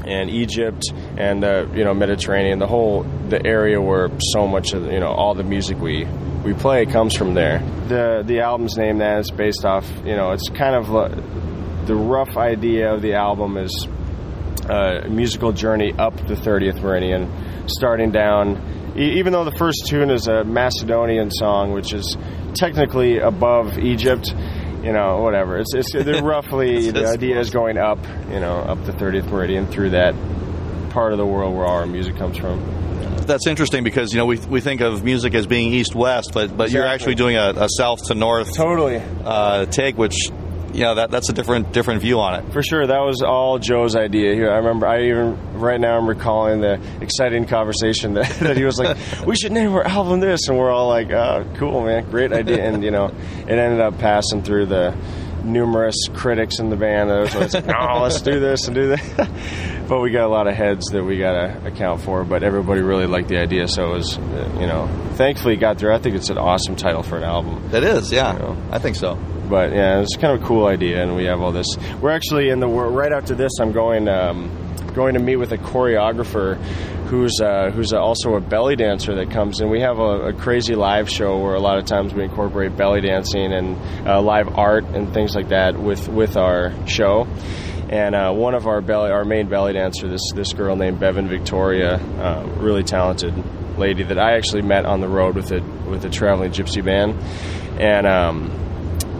and 0.05 0.29
Egypt, 0.29 0.83
and 1.17 1.43
uh, 1.43 1.65
you 1.73 1.83
know 1.83 1.93
Mediterranean. 1.93 2.59
The 2.59 2.67
whole 2.67 3.03
the 3.29 3.43
area 3.45 3.81
where 3.81 4.09
so 4.19 4.47
much 4.47 4.73
of 4.73 4.91
you 4.91 4.99
know 4.99 5.11
all 5.11 5.33
the 5.33 5.43
music 5.43 5.79
we 5.79 6.05
we 6.43 6.53
play 6.53 6.85
comes 6.85 7.15
from 7.15 7.33
there. 7.33 7.59
The 7.87 8.23
the 8.25 8.41
album's 8.41 8.77
name 8.77 8.99
that 8.99 9.19
is 9.19 9.31
based 9.31 9.65
off. 9.65 9.89
You 10.05 10.15
know, 10.15 10.31
it's 10.31 10.49
kind 10.49 10.75
of 10.75 11.87
the 11.87 11.95
rough 11.95 12.37
idea 12.37 12.93
of 12.93 13.01
the 13.01 13.13
album 13.13 13.57
is 13.57 13.87
uh, 14.69 15.01
a 15.05 15.09
musical 15.09 15.51
journey 15.51 15.93
up 15.97 16.15
the 16.27 16.35
30th 16.35 16.81
meridian, 16.81 17.67
starting 17.67 18.11
down. 18.11 18.93
E- 18.97 19.19
even 19.19 19.33
though 19.33 19.43
the 19.45 19.55
first 19.57 19.85
tune 19.87 20.09
is 20.09 20.27
a 20.27 20.43
Macedonian 20.43 21.31
song, 21.31 21.71
which 21.71 21.93
is 21.93 22.17
technically 22.55 23.17
above 23.19 23.77
Egypt, 23.79 24.33
you 24.83 24.91
know, 24.91 25.21
whatever. 25.21 25.57
It's 25.57 25.73
it's 25.73 25.91
they're 25.93 26.23
roughly 26.35 26.91
the 26.91 27.07
idea 27.07 27.39
is 27.39 27.49
going 27.49 27.77
up, 27.77 27.99
you 28.29 28.39
know, 28.39 28.57
up 28.59 28.83
the 28.85 28.91
30th 28.91 29.29
meridian 29.31 29.67
through 29.67 29.91
that 29.91 30.13
part 30.89 31.11
of 31.13 31.17
the 31.17 31.25
world 31.25 31.55
where 31.55 31.65
all 31.65 31.77
our 31.77 31.85
music 31.87 32.17
comes 32.17 32.37
from. 32.37 32.59
That's 33.25 33.47
interesting 33.47 33.85
because 33.85 34.11
you 34.11 34.17
know 34.19 34.25
we, 34.25 34.37
we 34.37 34.59
think 34.59 34.81
of 34.81 35.03
music 35.03 35.33
as 35.33 35.47
being 35.47 35.71
east 35.73 35.95
west, 35.95 36.31
but 36.33 36.55
but 36.55 36.71
you're 36.71 36.85
actually 36.85 37.15
doing 37.15 37.37
a, 37.37 37.53
a 37.55 37.67
south 37.69 37.99
to 38.07 38.15
north 38.15 38.53
Totally. 38.55 39.01
uh, 39.23 39.65
take, 39.65 39.97
which 39.97 40.29
you 40.73 40.81
know 40.81 40.95
that 40.95 41.11
that's 41.11 41.29
a 41.29 41.33
different 41.33 41.71
different 41.71 42.01
view 42.01 42.19
on 42.19 42.39
it. 42.39 42.51
For 42.51 42.63
sure, 42.63 42.85
that 42.85 42.99
was 42.99 43.21
all 43.21 43.59
Joe's 43.59 43.95
idea. 43.95 44.33
He- 44.35 44.41
I 44.41 44.57
remember, 44.57 44.87
I 44.87 45.03
even 45.03 45.59
right 45.59 45.79
now 45.79 45.97
I'm 45.97 46.07
recalling 46.07 46.61
the 46.61 46.79
exciting 47.01 47.45
conversation 47.45 48.15
that, 48.15 48.29
that 48.41 48.57
he 48.57 48.63
was 48.65 48.79
like, 48.79 48.97
"We 49.25 49.35
should 49.35 49.51
name 49.51 49.71
our 49.73 49.85
album 49.85 50.19
this," 50.19 50.47
and 50.47 50.57
we're 50.57 50.71
all 50.71 50.87
like, 50.89 51.11
"Oh, 51.11 51.45
cool, 51.55 51.83
man, 51.85 52.09
great 52.09 52.33
idea." 52.33 52.63
And 52.63 52.83
you 52.83 52.91
know, 52.91 53.05
it 53.47 53.51
ended 53.57 53.79
up 53.79 53.99
passing 53.99 54.41
through 54.43 54.65
the 54.67 54.95
numerous 55.43 55.95
critics 56.13 56.59
in 56.59 56.69
the 56.69 56.75
band. 56.75 57.09
That 57.09 57.19
was 57.21 57.35
always 57.35 57.53
like, 57.53 57.65
"No, 57.65 57.99
let's 58.01 58.21
do 58.21 58.39
this 58.39 58.65
and 58.67 58.75
do 58.75 58.87
that." 58.95 59.29
but 59.87 59.99
we 59.99 60.11
got 60.11 60.25
a 60.25 60.29
lot 60.29 60.47
of 60.47 60.55
heads 60.55 60.87
that 60.87 61.03
we 61.03 61.17
got 61.19 61.33
to 61.33 61.67
account 61.67 62.01
for. 62.01 62.23
But 62.23 62.43
everybody 62.43 62.81
really 62.81 63.07
liked 63.07 63.27
the 63.27 63.37
idea, 63.37 63.67
so 63.67 63.91
it 63.91 63.95
was, 63.97 64.17
uh, 64.17 64.57
you 64.59 64.67
know, 64.67 64.87
thankfully 65.15 65.55
it 65.55 65.57
got 65.57 65.77
through. 65.77 65.93
I 65.93 65.99
think 65.99 66.15
it's 66.15 66.29
an 66.29 66.37
awesome 66.37 66.75
title 66.75 67.03
for 67.03 67.17
an 67.17 67.23
album. 67.23 67.69
That 67.71 67.83
is, 67.83 68.11
yeah, 68.11 68.37
Yeah. 68.37 68.55
I 68.71 68.79
think 68.79 68.95
so. 68.95 69.19
But 69.53 69.71
yeah, 69.71 69.99
it's 69.99 70.15
kind 70.15 70.35
of 70.35 70.43
a 70.43 70.47
cool 70.47 70.65
idea, 70.65 71.03
and 71.03 71.15
we 71.15 71.25
have 71.25 71.39
all 71.39 71.51
this. 71.51 71.67
We're 72.01 72.09
actually 72.09 72.49
in 72.49 72.59
the 72.59 72.65
right 72.65 73.11
after 73.11 73.35
this. 73.35 73.51
I'm 73.61 73.71
going 73.71 74.07
um, 74.07 74.49
going 74.95 75.13
to 75.13 75.19
meet 75.19 75.35
with 75.35 75.51
a 75.51 75.59
choreographer 75.59 76.57
who's 77.05 77.39
uh, 77.39 77.69
who's 77.69 77.93
also 77.93 78.33
a 78.33 78.41
belly 78.41 78.75
dancer 78.75 79.13
that 79.13 79.29
comes 79.29 79.61
in. 79.61 79.69
We 79.69 79.81
have 79.81 79.99
a, 79.99 80.29
a 80.29 80.33
crazy 80.33 80.73
live 80.73 81.07
show 81.07 81.37
where 81.37 81.53
a 81.53 81.59
lot 81.59 81.77
of 81.77 81.85
times 81.85 82.15
we 82.15 82.23
incorporate 82.23 82.75
belly 82.75 83.01
dancing 83.01 83.53
and 83.53 83.77
uh, 84.07 84.23
live 84.23 84.57
art 84.57 84.85
and 84.85 85.13
things 85.13 85.35
like 85.35 85.49
that 85.49 85.77
with 85.79 86.07
with 86.07 86.35
our 86.35 86.73
show. 86.87 87.27
And 87.89 88.15
uh, 88.15 88.33
one 88.33 88.55
of 88.55 88.65
our 88.65 88.81
belly, 88.81 89.11
our 89.11 89.23
main 89.23 89.49
belly 89.49 89.73
dancer, 89.73 90.07
this 90.07 90.31
this 90.33 90.51
girl 90.53 90.75
named 90.75 90.99
Bevan 90.99 91.27
Victoria, 91.27 91.97
uh, 91.97 92.43
really 92.57 92.81
talented 92.81 93.35
lady 93.77 94.01
that 94.01 94.17
I 94.17 94.35
actually 94.35 94.63
met 94.63 94.87
on 94.87 94.99
the 94.99 95.07
road 95.07 95.35
with 95.35 95.51
a 95.51 95.61
with 95.87 96.03
a 96.05 96.09
traveling 96.09 96.51
gypsy 96.51 96.83
band, 96.83 97.21
and. 97.79 98.07
Um, 98.07 98.63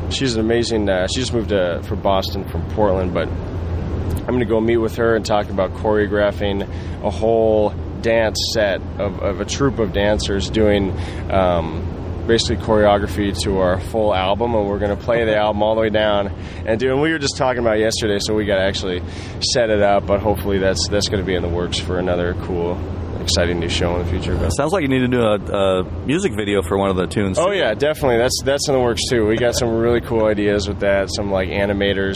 she's 0.10 0.36
an 0.36 0.42
amazing. 0.42 0.90
Uh, 0.90 1.08
she 1.08 1.20
just 1.20 1.34
moved 1.34 1.50
to, 1.50 1.82
from 1.84 2.02
Boston 2.02 2.48
from 2.48 2.70
Portland, 2.72 3.14
but 3.14 3.28
I'm 3.28 4.28
going 4.28 4.40
to 4.40 4.46
go 4.46 4.62
meet 4.62 4.78
with 4.78 4.96
her 4.96 5.16
and 5.16 5.26
talk 5.26 5.50
about 5.50 5.72
choreographing 5.74 6.64
a 7.04 7.10
whole 7.10 7.74
dance 8.02 8.38
set 8.54 8.82
of, 9.00 9.20
of 9.20 9.42
a 9.42 9.46
troupe 9.46 9.80
of 9.80 9.94
dancers 9.94 10.50
doing. 10.50 10.92
Um, 11.32 11.90
Basically, 12.26 12.56
choreography 12.56 13.38
to 13.44 13.58
our 13.58 13.82
full 13.82 14.16
album, 14.16 14.56
and 14.56 14.66
we're 14.66 14.80
going 14.80 14.98
to 14.98 15.04
play 15.04 15.26
the 15.26 15.36
album 15.36 15.62
all 15.62 15.76
the 15.76 15.82
way 15.82 15.90
down 15.90 16.30
and 16.66 16.80
do. 16.80 16.90
And 16.94 17.02
we 17.02 17.12
were 17.12 17.20
just 17.20 17.36
talking 17.36 17.60
about 17.60 17.80
yesterday, 17.80 18.18
so 18.22 18.34
we 18.34 18.46
got 18.46 18.56
to 18.56 18.64
actually 18.64 19.04
set 19.42 19.70
it 19.70 19.82
up. 19.82 20.08
But 20.08 20.22
hopefully, 20.22 20.58
that's 20.58 20.88
that's 20.88 21.10
going 21.10 21.22
to 21.22 21.26
be 21.26 21.36
in 21.36 21.42
the 21.42 21.50
works 21.50 21.80
for 21.80 22.00
another 22.00 22.34
cool, 22.46 22.76
exciting 23.22 23.60
new 23.60 23.70
show 23.70 23.96
in 23.96 24.06
the 24.06 24.12
future. 24.12 24.36
But 24.36 24.50
Sounds 24.50 24.72
like 24.72 24.82
you 24.82 24.88
need 24.88 25.00
to 25.00 25.08
do 25.08 25.22
a, 25.22 25.36
a 25.36 25.84
music 26.06 26.34
video 26.36 26.62
for 26.62 26.78
one 26.78 26.90
of 26.90 26.96
the 26.96 27.08
tunes. 27.08 27.38
Oh 27.40 27.52
yeah, 27.52 27.74
definitely. 27.74 28.18
That's 28.18 28.42
that's 28.44 28.68
in 28.68 28.74
the 28.74 28.80
works 28.82 29.02
too. 29.10 29.26
We 29.26 29.38
got 29.38 29.56
some 29.56 29.70
really 29.70 30.02
cool 30.02 30.26
ideas 30.26 30.68
with 30.68 30.80
that. 30.80 31.10
Some 31.14 31.32
like 31.32 31.50
animators 31.50 32.16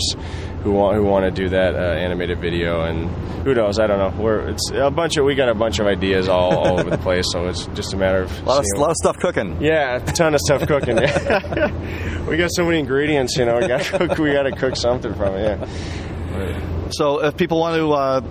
who 0.64 0.74
want 0.74 0.98
who 0.98 1.04
want 1.04 1.26
to 1.26 1.32
do 1.32 1.50
that 1.50 1.76
uh, 1.76 1.80
animated 1.80 2.40
video, 2.40 2.82
and 2.84 3.10
who 3.46 3.54
knows? 3.54 3.80
I 3.80 3.88
don't 3.88 4.00
know. 4.00 4.22
We're 4.22 4.50
it's 4.50 4.72
a 4.74 4.92
bunch 4.92 5.18
of 5.18 5.26
we 5.26 5.36
got 5.36 5.50
a 5.50 5.56
bunch 5.56 5.80
of 5.80 5.88
ideas 5.88 6.28
all, 6.28 6.58
all 6.58 6.80
over 6.80 6.90
the 6.90 6.98
place. 6.98 7.26
So 7.32 7.48
it's 7.48 7.66
just 7.68 7.94
a 7.94 7.98
matter 7.98 8.24
of 8.24 8.32
a 8.42 8.46
lot 8.46 8.60
of, 8.60 8.66
lot 8.80 8.90
of 8.92 8.96
stuff 8.98 9.18
cooking. 9.18 9.62
yeah, 9.62 9.98
a 9.98 10.00
ton 10.14 10.34
of 10.34 10.42
stuff 10.42 10.68
cooking. 10.68 10.96
we 12.28 12.38
got 12.38 12.50
so 12.54 12.66
many 12.66 12.80
ingredients, 12.80 13.38
you 13.38 13.46
know. 13.46 13.60
We 13.60 13.68
got 13.68 13.82
to 13.84 13.98
cook. 14.08 14.18
We 14.18 14.34
got 14.34 14.44
to 14.44 14.52
cook 14.52 14.76
something 14.76 15.14
from 15.16 15.36
it. 15.36 15.60
Yeah. 15.60 16.90
So 16.92 17.24
if 17.24 17.36
people 17.36 17.60
want 17.60 17.76
to 17.76 17.92
uh, 17.92 18.22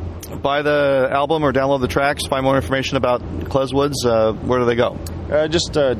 buy 0.42 0.62
the 0.62 1.09
album 1.11 1.45
or 1.45 1.52
download 1.52 1.80
the 1.80 1.88
tracks, 1.88 2.26
find 2.26 2.45
more 2.45 2.56
information 2.56 2.97
about 2.97 3.21
Klezwoods, 3.21 4.04
uh, 4.04 4.33
where 4.33 4.59
do 4.61 4.64
they 4.64 4.75
go? 4.75 4.99
Uh, 5.30 5.49
just 5.49 5.76
uh. 5.76 5.95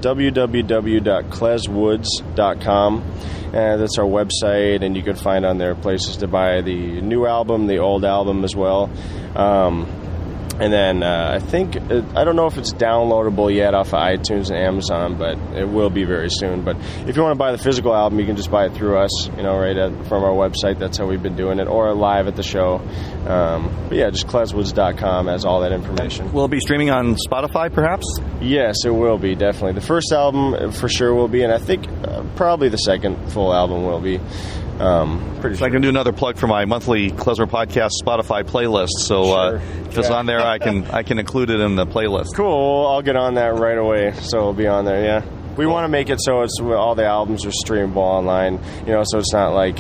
Uh, 3.49 3.77
that's 3.77 3.99
our 3.99 4.05
website, 4.05 4.83
and 4.83 4.97
you 4.97 5.03
can 5.03 5.17
find 5.17 5.47
on 5.47 5.59
there 5.59 5.75
places 5.75 6.19
to 6.19 6.27
buy 6.27 6.61
the 6.61 7.01
new 7.01 7.27
album, 7.27 7.67
the 7.67 7.79
old 7.79 8.05
album 8.05 8.45
as 8.45 8.55
well. 8.55 8.91
Um, 9.35 9.87
and 10.59 10.73
then 10.73 11.03
uh, 11.03 11.33
I 11.35 11.39
think 11.39 11.77
uh, 11.77 12.03
I 12.15 12.25
don't 12.25 12.37
know 12.37 12.47
if 12.47 12.57
it's 12.57 12.73
downloadable 12.73 13.55
yet 13.55 13.75
off 13.75 13.89
of 13.89 14.01
iTunes 14.01 14.51
and 14.51 14.59
Amazon, 14.59 15.19
but 15.19 15.39
it 15.57 15.69
will 15.69 15.91
be 15.91 16.05
very 16.05 16.31
soon. 16.31 16.63
But 16.63 16.77
if 17.07 17.17
you 17.17 17.23
want 17.23 17.35
to 17.35 17.39
buy 17.39 17.53
the 17.53 17.59
physical 17.59 17.95
album, 17.95 18.19
you 18.19 18.27
can 18.27 18.37
just 18.37 18.51
buy 18.51 18.67
it 18.67 18.73
through 18.73 18.99
us, 18.99 19.29
you 19.37 19.43
know, 19.43 19.59
right 19.59 19.77
at, 19.77 20.07
from 20.07 20.25
our 20.25 20.33
website. 20.33 20.79
That's 20.79 20.99
how 20.99 21.07
we've 21.07 21.23
been 21.23 21.37
doing 21.37 21.59
it, 21.59 21.69
or 21.69 21.95
live 21.95 22.27
at 22.27 22.37
the 22.37 22.43
show. 22.43 22.77
Um, 23.27 23.75
but 23.89 23.99
yeah, 23.99 24.11
just 24.11 24.27
klezwoods.com 24.27 25.27
has 25.27 25.45
all 25.45 25.61
that 25.61 25.73
information. 25.73 26.33
Will 26.33 26.47
it 26.47 26.51
be 26.51 26.61
streaming 26.61 26.91
on 26.91 27.17
Spotify, 27.17 27.73
perhaps? 27.73 28.07
Yes, 28.41 28.85
it 28.85 28.91
will 28.91 29.19
be 29.19 29.35
definitely. 29.35 29.73
The 29.73 29.87
first 29.87 30.13
album 30.13 30.55
uh, 30.55 30.71
for 30.71 30.89
sure 30.89 31.15
will 31.15 31.29
be, 31.29 31.43
and 31.43 31.53
I 31.53 31.59
think 31.59 31.87
uh, 31.89 32.25
probably 32.37 32.69
the 32.69 32.79
second 32.79 33.33
full 33.33 33.53
album 33.53 33.85
will 33.85 34.01
be. 34.01 34.21
Um, 34.81 35.39
pretty 35.41 35.57
So 35.57 35.65
I 35.65 35.71
can 35.71 35.81
do 35.83 35.89
another 35.89 36.13
plug 36.13 36.37
for 36.37 36.47
my 36.47 36.65
monthly 36.67 37.11
Klezmer 37.11 37.47
podcast 37.49 37.91
Spotify 38.03 38.43
playlist. 38.45 38.89
So 38.99 39.33
uh, 39.33 39.49
Sure. 39.51 39.57
if 39.89 39.99
it's 39.99 40.09
Yeah. 40.11 40.17
on 40.17 40.27
there, 40.27 40.41
I 40.41 40.59
can 40.59 40.85
I 40.93 41.03
can 41.03 41.19
include 41.19 41.51
it 41.51 41.61
in 41.61 41.77
the 41.77 41.87
playlist. 41.87 42.35
Cool. 42.35 42.87
I'll 42.87 43.03
get 43.03 43.17
on 43.17 43.35
that 43.35 43.59
right 43.59 43.79
away, 43.79 44.13
so 44.21 44.39
it'll 44.39 44.53
be 44.53 44.67
on 44.67 44.85
there. 44.85 45.03
Yeah. 45.03 45.23
We 45.57 45.67
want 45.67 45.85
to 45.85 45.89
make 45.89 46.11
it 46.11 46.19
so 46.21 46.43
it's 46.43 46.61
all 46.61 46.95
the 46.95 47.07
albums 47.07 47.47
are 47.47 47.51
streamable 47.51 47.97
online. 47.97 48.61
You 48.87 48.93
know, 48.93 49.03
so 49.07 49.19
it's 49.19 49.33
not 49.33 49.55
like 49.55 49.79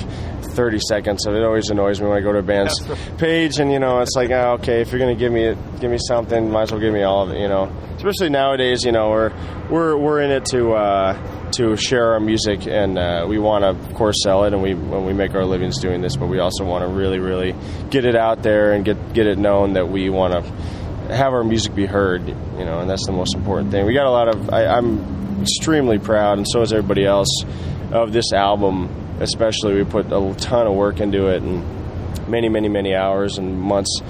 30 0.55 0.79
seconds 0.89 1.27
of 1.27 1.35
it. 1.35 1.45
Always 1.45 1.69
annoys 1.69 2.01
me 2.01 2.09
when 2.09 2.17
I 2.17 2.23
go 2.23 2.33
to 2.33 2.39
a 2.39 2.43
band's 2.43 2.81
page 3.19 3.59
and 3.59 3.71
you 3.71 3.79
know 3.79 4.01
it's 4.01 4.17
like, 4.17 4.31
oh, 4.31 4.53
okay, 4.61 4.81
if 4.81 4.91
you're 4.91 4.99
gonna 5.01 5.15
give 5.15 5.31
me 5.33 5.55
give 5.79 5.91
me 5.91 5.99
something, 6.09 6.51
might 6.51 6.63
as 6.63 6.73
well 6.73 6.81
give 6.81 6.95
me 6.95 7.03
all 7.03 7.25
of 7.25 7.31
it. 7.37 7.41
You 7.41 7.49
know, 7.49 7.71
especially 7.97 8.31
nowadays. 8.31 8.83
You 8.85 8.93
know, 8.93 9.11
we're 9.11 9.33
we're 9.69 9.97
we're 9.99 10.21
in 10.23 10.31
it 10.31 10.47
to. 10.47 10.73
Uh, 10.73 11.36
to 11.57 11.77
share 11.77 12.13
our 12.13 12.21
music, 12.21 12.67
and 12.67 12.99
uh, 12.99 13.27
we 13.29 13.39
want 13.39 13.63
to, 13.63 13.71
of 13.71 13.95
course, 13.95 14.17
sell 14.23 14.45
it, 14.45 14.53
and 14.53 14.63
we 14.63 14.75
when 14.75 15.07
we 15.07 15.13
make 15.13 15.35
our 15.35 15.45
livings 15.45 15.81
doing 15.81 16.01
this, 16.03 16.17
but 16.17 16.27
we 16.27 16.39
also 16.39 16.65
want 16.65 16.83
to 16.83 16.89
really, 16.89 17.19
really 17.19 17.55
get 17.91 18.05
it 18.05 18.17
out 18.17 18.43
there 18.43 18.73
and 18.73 18.85
get 18.85 19.13
get 19.13 19.27
it 19.27 19.39
known 19.39 19.75
that 19.75 19.89
we 19.89 20.11
want 20.11 20.33
to 20.33 21.15
have 21.15 21.33
our 21.33 21.45
music 21.45 21.75
be 21.75 21.87
heard, 21.87 22.27
you 22.29 22.65
know, 22.65 22.81
and 22.81 22.91
that's 22.91 23.07
the 23.07 23.13
most 23.13 23.35
important 23.35 23.71
thing. 23.71 23.87
We 23.87 23.95
got 23.95 24.07
a 24.07 24.11
lot 24.11 24.29
of. 24.29 24.51
I, 24.51 24.67
I'm 24.67 25.41
extremely 25.43 25.99
proud, 25.99 26.39
and 26.39 26.47
so 26.49 26.63
is 26.63 26.73
everybody 26.73 27.05
else, 27.05 27.45
of 27.93 28.13
this 28.13 28.33
album. 28.33 29.05
Especially, 29.21 29.75
we 29.75 29.85
put 29.85 30.07
a 30.13 30.35
ton 30.37 30.67
of 30.67 30.75
work 30.75 31.01
into 31.01 31.29
it, 31.29 31.43
and 31.43 32.29
many, 32.29 32.49
many, 32.49 32.69
many 32.69 32.95
hours 32.95 33.39
and 33.39 33.59
months, 33.59 34.01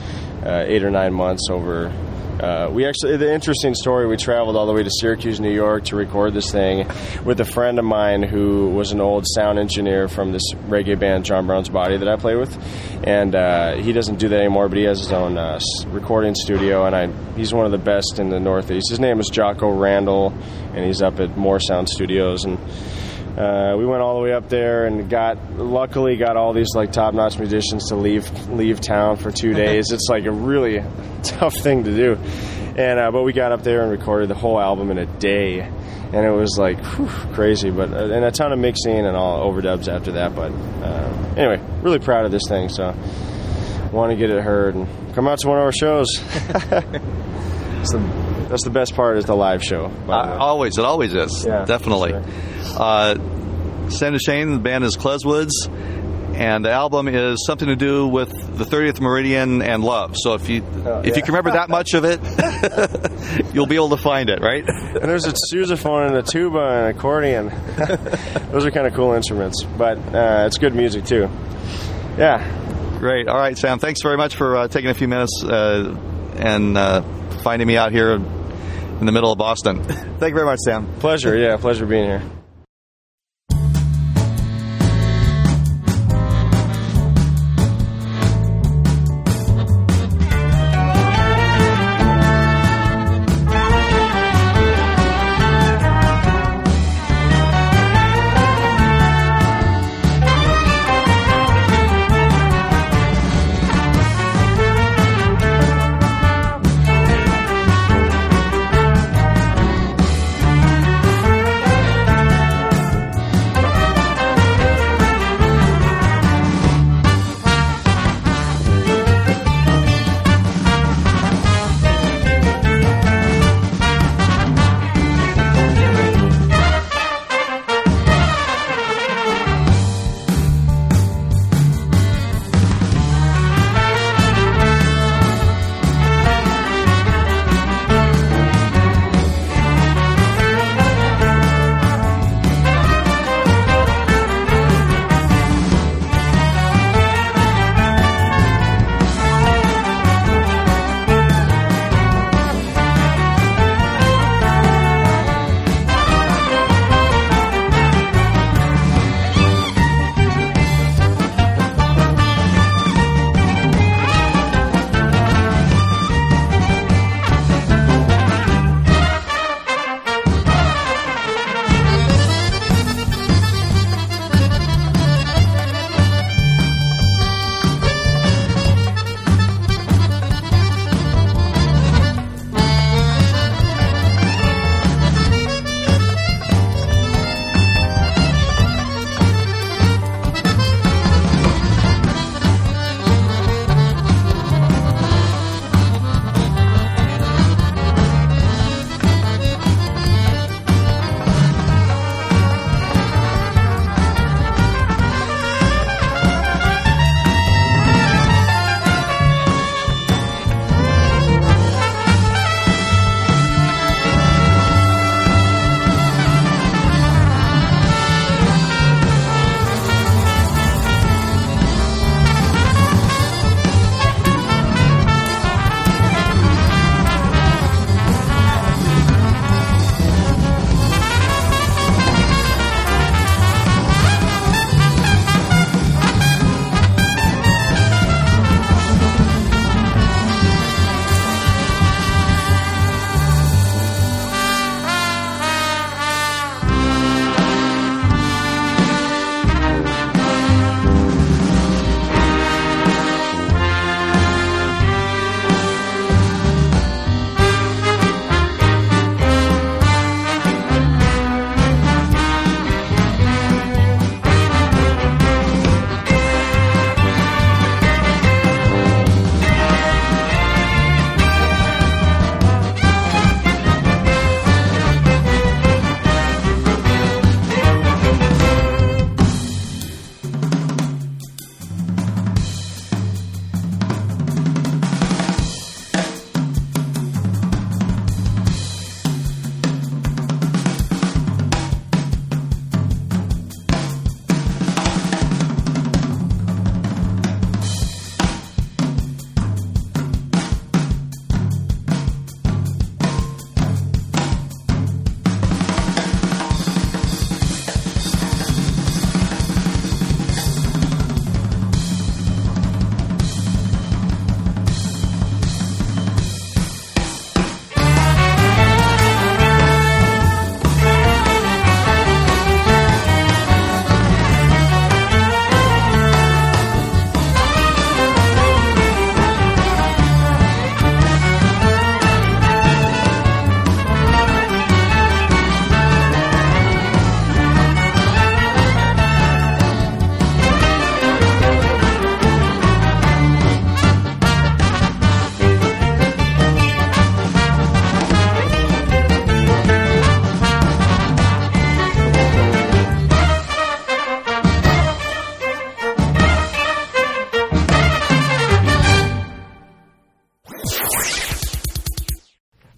uh, 0.45 0.65
eight 0.67 0.83
or 0.83 0.91
nine 0.91 1.13
months 1.13 1.49
over. 1.51 1.93
Uh, 2.41 2.69
we 2.71 2.85
actually, 2.85 3.17
the 3.17 3.33
interesting 3.33 3.75
story, 3.75 4.07
we 4.07 4.17
traveled 4.17 4.57
all 4.57 4.67
the 4.67 4.73
way 4.73 4.83
to 4.83 4.91
Syracuse, 5.01 5.41
New 5.41 5.53
York 5.53 5.85
to 5.85 5.97
record 5.97 6.35
this 6.35 6.53
thing 6.53 6.87
with 7.25 7.41
a 7.41 7.47
friend 7.47 7.79
of 7.79 7.85
mine 7.87 8.23
who 8.23 8.69
was 8.69 8.93
an 8.93 9.01
old 9.01 9.25
sound 9.27 9.59
engineer 9.59 10.07
from 10.07 10.33
this 10.33 10.43
reggae 10.69 10.99
band, 10.99 11.25
John 11.25 11.47
Brown's 11.47 11.71
Body, 11.71 11.97
that 11.97 12.07
I 12.07 12.17
play 12.17 12.37
with. 12.37 12.55
And 13.05 13.35
uh, 13.35 13.77
he 13.77 13.93
doesn't 13.93 14.19
do 14.19 14.29
that 14.29 14.39
anymore, 14.39 14.69
but 14.69 14.77
he 14.77 14.85
has 14.85 14.99
his 14.99 15.13
own 15.13 15.39
uh, 15.39 15.59
recording 15.89 16.35
studio, 16.35 16.85
and 16.85 16.95
I, 16.95 17.07
he's 17.37 17.55
one 17.55 17.65
of 17.65 17.73
the 17.73 17.79
best 17.79 18.19
in 18.19 18.29
the 18.29 18.39
Northeast. 18.39 18.91
His 18.91 19.01
name 19.01 19.19
is 19.19 19.31
Jocko 19.31 19.71
Randall, 19.71 20.35
and 20.75 20.85
he's 20.85 21.01
up 21.01 21.19
at 21.21 21.39
More 21.39 21.59
Sound 21.59 21.89
Studios. 21.89 22.45
And 22.45 22.59
uh, 23.37 23.77
we 23.77 23.85
went 23.85 24.01
all 24.03 24.17
the 24.17 24.23
way 24.23 24.33
up 24.33 24.49
there 24.49 24.87
and 24.87 25.11
got 25.11 25.37
luckily 25.59 26.17
got 26.17 26.37
all 26.37 26.53
these 26.53 26.75
like 26.75 26.91
top 26.93 27.13
notch 27.15 27.39
musicians 27.39 27.89
to 27.89 27.97
leave 27.97 28.29
leave 28.49 28.81
town 28.81 29.17
for 29.17 29.31
two 29.31 29.53
days. 29.53 29.91
it's 29.93 30.09
like 30.09 30.25
a 30.25 30.33
really 30.33 30.83
tough 31.23 31.55
thing 31.63 31.85
to 31.85 31.95
do, 31.95 32.15
and 32.77 32.99
uh, 32.99 33.11
but 33.11 33.23
we 33.23 33.33
got 33.33 33.53
up 33.53 33.63
there 33.63 33.83
and 33.83 33.91
recorded 33.91 34.29
the 34.31 34.35
whole 34.35 34.59
album 34.61 34.91
in 34.91 34.99
a 34.99 35.07
day, 35.07 35.61
and 35.61 36.15
it 36.15 36.31
was 36.31 36.57
like 36.59 36.79
whew, 36.97 37.09
crazy. 37.35 37.71
But 37.71 37.93
uh, 37.93 38.05
and 38.13 38.25
a 38.25 38.31
ton 38.31 38.53
of 38.53 38.59
mixing 38.59 39.05
and 39.07 39.17
all 39.17 39.53
overdubs 39.53 39.87
after 39.89 40.13
that. 40.13 40.35
But 40.35 40.53
uh, 40.53 41.35
anyway, 41.37 41.61
really 41.83 41.99
proud 41.99 42.25
of 42.25 42.31
this 42.33 42.43
thing. 42.49 42.69
So 42.71 42.95
want 43.93 44.11
to 44.13 44.17
get 44.17 44.31
it 44.31 44.43
heard 44.43 44.75
and 44.75 44.87
come 45.15 45.29
out 45.29 45.39
to 45.41 45.49
one 45.49 45.59
of 45.59 45.65
our 45.65 45.73
shows. 45.73 46.09
It's 47.79 47.93
the- 47.93 48.26
that's 48.49 48.65
the 48.65 48.71
best 48.71 48.95
part 48.95 49.19
is 49.19 49.25
the 49.25 49.35
live 49.37 49.63
show. 49.63 49.89
by 50.07 50.27
the 50.27 50.31
way. 50.33 50.37
Uh, 50.37 50.39
always, 50.39 50.79
it 50.79 50.85
always 50.85 51.15
is. 51.15 51.45
Yeah, 51.47 51.65
Definitely. 51.65 52.11
sure. 52.11 52.25
Uh, 52.77 53.89
Sand 53.91 54.21
Shane, 54.21 54.53
the 54.53 54.59
band 54.59 54.83
is 54.85 54.97
Klezwoods, 54.97 55.53
and 56.35 56.65
the 56.65 56.71
album 56.71 57.09
is 57.09 57.45
something 57.47 57.69
to 57.69 57.77
do 57.77 58.07
with 58.09 58.31
the 58.59 58.65
30th 58.65 59.01
Meridian 59.01 59.63
and 59.63 59.83
love. 59.85 60.17
So 60.17 60.35
if 60.35 60.49
you 60.49 60.63
Oh, 60.85 61.01
if 61.01 61.17
you 61.17 61.23
can 61.23 61.35
remember 61.35 61.53
that 61.53 61.69
much 61.69 61.95
of 61.95 62.05
it, 62.05 62.21
you'll 63.55 63.67
be 63.67 63.77
able 63.77 63.91
to 63.91 63.97
find 63.97 64.29
it, 64.29 64.41
right? 64.43 64.65
And 64.67 65.03
there's 65.05 65.27
a 65.27 65.33
sousaphone 65.53 66.09
and 66.09 66.17
a 66.17 66.23
tuba 66.23 66.59
and 66.59 66.85
an 66.91 66.97
accordion. 66.97 67.49
Those 68.53 68.67
are 68.67 68.71
kind 68.71 68.87
of 68.87 68.95
cool 68.95 69.13
instruments, 69.15 69.63
but 69.79 69.99
uh, 70.15 70.45
it's 70.47 70.59
good 70.59 70.75
music 70.75 71.05
too. 71.05 71.29
Yeah, 72.19 72.45
Great. 72.99 73.29
All 73.29 73.37
right, 73.39 73.57
Sam. 73.59 73.79
Thanks 73.79 74.01
very 74.03 74.17
much 74.17 74.37
for 74.37 74.57
uh, 74.57 74.69
taking 74.69 74.89
a 74.89 74.95
few 74.95 75.07
minutes 75.07 75.45
uh, 75.45 75.95
and 76.37 76.79
uh, 76.79 77.03
finding 77.43 77.69
me 77.69 77.77
out 77.77 77.93
here 77.93 78.19
in 79.01 79.07
the 79.07 79.13
middle 79.13 79.33
of 79.33 79.39
Boston. 79.39 79.83
Thank 79.85 80.31
you 80.31 80.35
very 80.35 80.47
much, 80.47 80.59
Sam. 80.61 80.87
pleasure. 81.01 81.37
Yeah, 81.37 81.57
pleasure 81.57 81.87
being 81.87 82.05
here. 82.05 82.23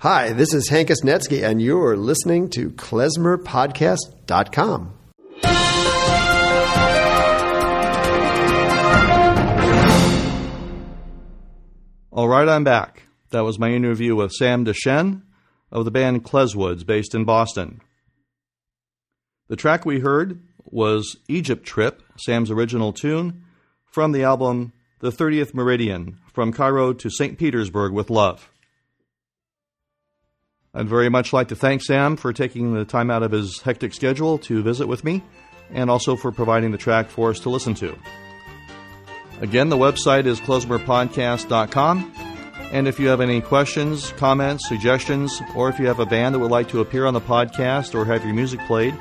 Hi, 0.01 0.33
this 0.33 0.55
is 0.55 0.71
Hankus 0.71 1.03
Netsky, 1.03 1.43
and 1.43 1.61
you're 1.61 1.97
listening 1.97 2.51
to 2.51 2.71
klezmerpodcast.com. 2.71 4.93
All 12.13 12.29
right, 12.29 12.49
I'm 12.49 12.63
back. 12.63 13.09
That 13.31 13.43
was 13.43 13.59
my 13.59 13.71
interview 13.71 14.15
with 14.15 14.31
Sam 14.31 14.65
Dechenne 14.65 15.23
of 15.73 15.85
the 15.85 15.91
band 15.91 16.23
Klezwoods, 16.23 16.87
based 16.87 17.13
in 17.13 17.25
Boston. 17.25 17.81
The 19.49 19.57
track 19.57 19.85
we 19.85 19.99
heard 19.99 20.41
was 20.65 21.17
Egypt 21.27 21.67
Trip, 21.67 22.05
Sam's 22.19 22.53
original 22.53 22.93
tune, 22.93 23.43
from 23.85 24.13
the 24.13 24.23
album 24.23 24.73
The 25.01 25.11
30th 25.11 25.55
Meridian, 25.55 26.21
From 26.33 26.53
Cairo 26.53 26.93
to 26.93 27.11
St. 27.11 27.37
Petersburg 27.37 27.93
with 27.93 28.11
Love. 28.11 28.49
I'd 30.75 30.89
very 30.89 31.09
much 31.09 31.33
like 31.33 31.49
to 31.49 31.57
thank 31.57 31.83
Sam 31.83 32.17
for 32.17 32.33
taking 32.33 32.75
the 32.75 32.85
time 32.85 33.11
out 33.11 33.23
of 33.23 33.33
his 33.33 33.61
hectic 33.61 33.95
schedule 33.95 34.39
to 34.39 34.63
visit 34.63 34.87
with 34.87 35.05
me, 35.05 35.23
and 35.71 35.91
also 35.91 36.17
for 36.17 36.33
providing 36.33 36.71
the 36.73 36.79
track 36.79 37.11
for 37.11 37.31
us 37.31 37.41
to 37.41 37.51
listen 37.51 37.75
to. 37.75 37.97
Again, 39.41 39.69
the 39.69 39.77
website 39.77 40.27
is 40.27 40.41
klezmerpodcast.com. 40.41 42.13
And 42.71 42.87
if 42.87 43.01
you 43.01 43.09
have 43.09 43.23
any 43.23 43.41
questions, 43.41 44.13
comments, 44.13 44.69
suggestions, 44.69 45.41
or 45.55 45.71
if 45.71 45.79
you 45.79 45.87
have 45.87 46.01
a 46.01 46.07
band 46.07 46.35
that 46.35 46.41
would 46.41 46.51
like 46.51 46.69
to 46.69 46.81
appear 46.81 47.07
on 47.07 47.15
the 47.15 47.21
podcast 47.21 47.95
or 47.95 48.05
have 48.05 48.25
your 48.25 48.35
music 48.35 48.61
played, 48.67 48.95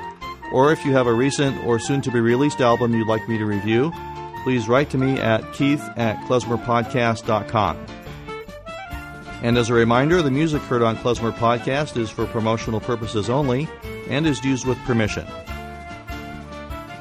or 0.52 0.72
if 0.72 0.84
you 0.86 0.92
have 0.92 1.06
a 1.06 1.12
recent 1.12 1.62
or 1.66 1.78
soon 1.78 2.00
to 2.00 2.10
be 2.10 2.20
released 2.20 2.60
album 2.62 2.94
you'd 2.94 3.08
like 3.08 3.28
me 3.28 3.36
to 3.36 3.44
review, 3.44 3.92
please 4.42 4.68
write 4.68 4.88
to 4.90 4.98
me 4.98 5.18
at 5.20 5.52
keith 5.52 5.82
at 5.96 6.16
klezmerpodcast.com. 6.26 7.86
And 9.42 9.56
as 9.56 9.70
a 9.70 9.74
reminder, 9.74 10.20
the 10.20 10.30
music 10.30 10.62
heard 10.62 10.82
on 10.82 10.96
Klezmer 10.96 11.32
Podcast 11.32 11.96
is 11.96 12.10
for 12.10 12.26
promotional 12.26 12.80
purposes 12.80 13.30
only 13.30 13.68
and 14.08 14.26
is 14.26 14.44
used 14.44 14.66
with 14.66 14.78
permission. 14.78 15.26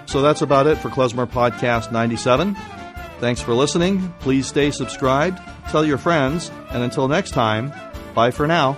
So 0.06 0.21
that's 0.21 0.41
about 0.41 0.67
it 0.67 0.78
for 0.78 0.89
Klezmer 0.89 1.26
Podcast 1.26 1.91
97. 1.91 2.56
Thanks 3.19 3.41
for 3.41 3.54
listening. 3.54 4.13
Please 4.19 4.45
stay 4.47 4.71
subscribed, 4.71 5.39
tell 5.69 5.84
your 5.84 5.97
friends, 5.97 6.52
and 6.69 6.84
until 6.84 7.08
next 7.08 7.32
time, 7.32 7.73
bye 8.13 8.32
for 8.32 8.45
now. 8.45 8.78